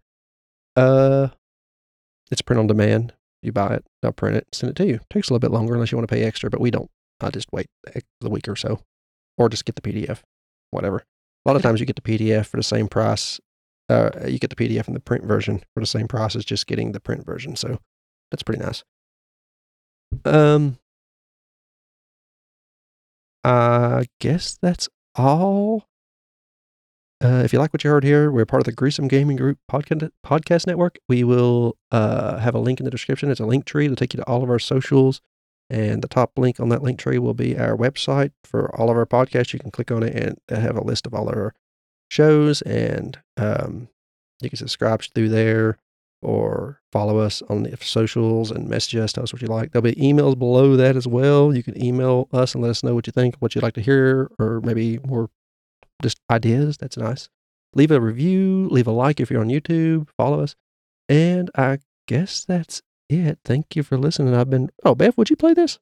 Uh, 0.76 1.28
it's 2.30 2.42
print 2.42 2.60
on 2.60 2.66
demand. 2.66 3.14
You 3.46 3.52
buy 3.52 3.74
it, 3.74 3.84
they'll 4.02 4.12
print 4.12 4.36
it, 4.36 4.48
send 4.52 4.70
it 4.70 4.76
to 4.76 4.86
you. 4.86 5.00
takes 5.08 5.30
a 5.30 5.32
little 5.32 5.40
bit 5.40 5.52
longer 5.52 5.74
unless 5.74 5.92
you 5.92 5.98
want 5.98 6.08
to 6.08 6.14
pay 6.14 6.24
extra, 6.24 6.50
but 6.50 6.60
we 6.60 6.70
don't. 6.70 6.90
I 7.20 7.30
just 7.30 7.46
wait 7.52 7.66
the 8.20 8.28
week 8.28 8.48
or 8.48 8.56
so, 8.56 8.80
or 9.38 9.48
just 9.48 9.64
get 9.64 9.76
the 9.76 9.82
PDF, 9.82 10.20
whatever. 10.70 10.98
A 10.98 11.48
lot 11.48 11.56
of 11.56 11.62
times 11.62 11.78
you 11.80 11.86
get 11.86 11.96
the 11.96 12.02
PDF 12.02 12.46
for 12.46 12.56
the 12.56 12.62
same 12.62 12.88
price. 12.88 13.40
Uh, 13.88 14.10
you 14.26 14.40
get 14.40 14.50
the 14.50 14.56
PDF 14.56 14.88
and 14.88 14.96
the 14.96 15.00
print 15.00 15.24
version 15.24 15.62
for 15.72 15.80
the 15.80 15.86
same 15.86 16.08
price 16.08 16.34
as 16.34 16.44
just 16.44 16.66
getting 16.66 16.90
the 16.90 17.00
print 17.00 17.24
version. 17.24 17.54
So 17.54 17.78
that's 18.30 18.42
pretty 18.42 18.62
nice. 18.62 18.82
Um, 20.24 20.78
I 23.44 24.06
guess 24.18 24.58
that's 24.60 24.88
all. 25.14 25.86
Uh, 27.22 27.40
if 27.44 27.52
you 27.52 27.58
like 27.58 27.72
what 27.72 27.82
you 27.82 27.88
heard 27.88 28.04
here, 28.04 28.30
we're 28.30 28.44
part 28.44 28.60
of 28.60 28.66
the 28.66 28.72
Gruesome 28.72 29.08
Gaming 29.08 29.38
Group 29.38 29.58
podcast, 29.70 30.10
podcast 30.24 30.66
network. 30.66 30.98
We 31.08 31.24
will 31.24 31.78
uh, 31.90 32.38
have 32.38 32.54
a 32.54 32.58
link 32.58 32.78
in 32.78 32.84
the 32.84 32.90
description. 32.90 33.30
It's 33.30 33.40
a 33.40 33.46
link 33.46 33.64
tree 33.64 33.88
to 33.88 33.96
take 33.96 34.12
you 34.12 34.18
to 34.18 34.26
all 34.26 34.42
of 34.42 34.50
our 34.50 34.58
socials. 34.58 35.22
And 35.70 36.02
the 36.02 36.08
top 36.08 36.32
link 36.36 36.60
on 36.60 36.68
that 36.68 36.82
link 36.82 36.98
tree 36.98 37.18
will 37.18 37.34
be 37.34 37.58
our 37.58 37.76
website 37.76 38.32
for 38.44 38.74
all 38.78 38.90
of 38.90 38.96
our 38.96 39.06
podcasts. 39.06 39.52
You 39.54 39.58
can 39.58 39.70
click 39.70 39.90
on 39.90 40.02
it 40.02 40.14
and 40.14 40.38
have 40.62 40.76
a 40.76 40.84
list 40.84 41.06
of 41.06 41.14
all 41.14 41.28
our 41.28 41.54
shows. 42.10 42.60
And 42.62 43.18
um, 43.38 43.88
you 44.42 44.50
can 44.50 44.58
subscribe 44.58 45.02
through 45.02 45.30
there 45.30 45.78
or 46.20 46.82
follow 46.92 47.18
us 47.18 47.42
on 47.48 47.62
the 47.62 47.76
socials 47.80 48.50
and 48.50 48.68
message 48.68 48.96
us. 48.96 49.12
Tell 49.12 49.24
us 49.24 49.32
what 49.32 49.40
you 49.40 49.48
like. 49.48 49.72
There'll 49.72 49.82
be 49.82 49.94
emails 49.94 50.38
below 50.38 50.76
that 50.76 50.96
as 50.96 51.06
well. 51.06 51.56
You 51.56 51.62
can 51.62 51.82
email 51.82 52.28
us 52.32 52.54
and 52.54 52.62
let 52.62 52.70
us 52.70 52.82
know 52.82 52.94
what 52.94 53.06
you 53.06 53.12
think, 53.12 53.36
what 53.38 53.54
you'd 53.54 53.64
like 53.64 53.74
to 53.74 53.80
hear, 53.80 54.30
or 54.38 54.60
maybe 54.60 54.98
more 54.98 55.30
just 56.02 56.18
ideas. 56.30 56.76
That's 56.78 56.96
nice. 56.96 57.28
Leave 57.74 57.90
a 57.90 58.00
review, 58.00 58.68
leave 58.70 58.86
a 58.86 58.90
like 58.92 59.20
if 59.20 59.30
you're 59.30 59.40
on 59.40 59.48
YouTube, 59.48 60.08
follow 60.16 60.40
us. 60.40 60.54
And 61.08 61.50
I 61.54 61.78
guess 62.08 62.44
that's 62.44 62.82
it. 63.08 63.38
Thank 63.44 63.76
you 63.76 63.82
for 63.82 63.96
listening. 63.98 64.34
I've 64.34 64.50
been, 64.50 64.70
oh, 64.84 64.94
Beth, 64.94 65.16
would 65.16 65.30
you 65.30 65.36
play 65.36 65.54
this? 65.54 65.78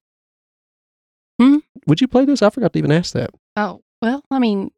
Hmm? 1.40 1.59
Would 1.87 2.00
you 2.00 2.09
play 2.09 2.24
this? 2.24 2.42
I 2.42 2.50
forgot 2.50 2.72
to 2.72 2.79
even 2.79 2.92
ask 2.92 3.12
that. 3.14 3.31
Oh, 3.57 3.83
well, 4.03 4.22
I 4.31 4.38
mean, 4.38 4.70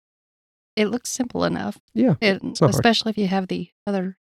it 0.77 0.87
looks 0.87 1.11
simple 1.11 1.45
enough. 1.45 1.79
Yeah. 1.95 2.15
It, 2.21 2.43
not 2.43 2.59
hard. 2.59 2.75
especially 2.75 3.11
if 3.11 3.19
you 3.19 3.27
have 3.29 3.49
the 3.49 3.71
other 3.87 4.17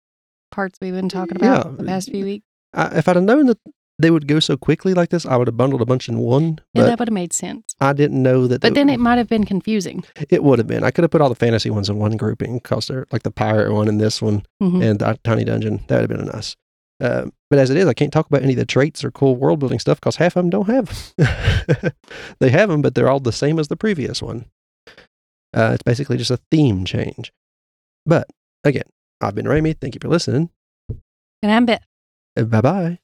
parts 0.51 0.79
we've 0.81 0.93
been 0.93 1.09
talking 1.09 1.35
about 1.37 1.65
Yeah. 1.65 1.71
the 1.77 1.83
past 1.83 2.09
few 2.11 2.25
weeks. 2.25 2.45
I, 2.73 2.97
if 2.97 3.07
I'd 3.07 3.15
have 3.15 3.25
known 3.25 3.47
that 3.47 3.59
they 3.99 4.09
would 4.11 4.27
go 4.27 4.39
so 4.39 4.57
quickly 4.57 4.93
like 4.93 5.09
this, 5.09 5.25
I 5.25 5.35
would 5.35 5.47
have 5.47 5.55
bundled 5.57 5.81
a 5.81 5.85
bunch 5.85 6.09
in 6.09 6.17
one. 6.17 6.59
Yeah, 6.73 6.83
that 6.83 6.99
would 6.99 7.07
have 7.07 7.13
made 7.13 7.31
sense. 7.33 7.75
I 7.79 7.93
didn't 7.93 8.21
know 8.21 8.47
that. 8.47 8.61
But 8.61 8.73
then 8.73 8.89
it 8.89 8.99
might 8.99 9.17
have 9.17 9.29
been 9.29 9.45
confusing. 9.45 10.03
it 10.29 10.43
would 10.43 10.59
have 10.59 10.67
been. 10.67 10.83
I 10.83 10.91
could 10.91 11.03
have 11.03 11.11
put 11.11 11.21
all 11.21 11.29
the 11.29 11.35
fantasy 11.35 11.69
ones 11.69 11.89
in 11.89 11.97
one 11.99 12.17
grouping 12.17 12.57
because 12.57 12.87
they're 12.87 13.05
like 13.11 13.23
the 13.23 13.31
pirate 13.31 13.71
one 13.73 13.87
and 13.87 14.01
this 14.01 14.21
one 14.21 14.45
Mhm. 14.61 14.83
and 14.83 14.99
the 14.99 15.19
tiny 15.23 15.43
dungeon. 15.43 15.83
That 15.87 16.01
would 16.01 16.09
have 16.09 16.19
been 16.19 16.27
nice. 16.27 16.55
Uh, 16.99 17.25
but 17.49 17.59
as 17.59 17.69
it 17.69 17.77
is, 17.77 17.85
I 17.87 17.93
can't 17.93 18.13
talk 18.13 18.27
about 18.27 18.43
any 18.43 18.53
of 18.53 18.59
the 18.59 18.65
traits 18.65 19.03
or 19.03 19.11
cool 19.11 19.35
world 19.35 19.59
building 19.59 19.79
stuff 19.79 19.99
because 19.99 20.15
half 20.15 20.35
of 20.35 20.43
them 20.43 20.49
don't 20.49 20.67
have. 20.69 21.13
'em. 21.19 21.91
they 22.39 22.49
have 22.49 22.69
them, 22.69 22.81
but 22.81 22.95
they're 22.95 23.09
all 23.09 23.19
the 23.19 23.31
same 23.31 23.59
as 23.59 23.67
the 23.67 23.75
previous 23.75 24.21
one. 24.21 24.45
Uh, 25.55 25.71
it's 25.73 25.83
basically 25.83 26.17
just 26.17 26.31
a 26.31 26.39
theme 26.49 26.83
change. 26.85 27.31
But 28.05 28.27
again, 28.63 28.83
I've 29.21 29.35
been 29.35 29.47
Rami. 29.47 29.73
Thank 29.73 29.95
you 29.95 29.99
for 30.01 30.07
listening. 30.07 30.49
And 31.41 31.51
I 31.51 31.59
bet 31.59 31.83
Bye 32.35 32.61
bye. 32.61 32.99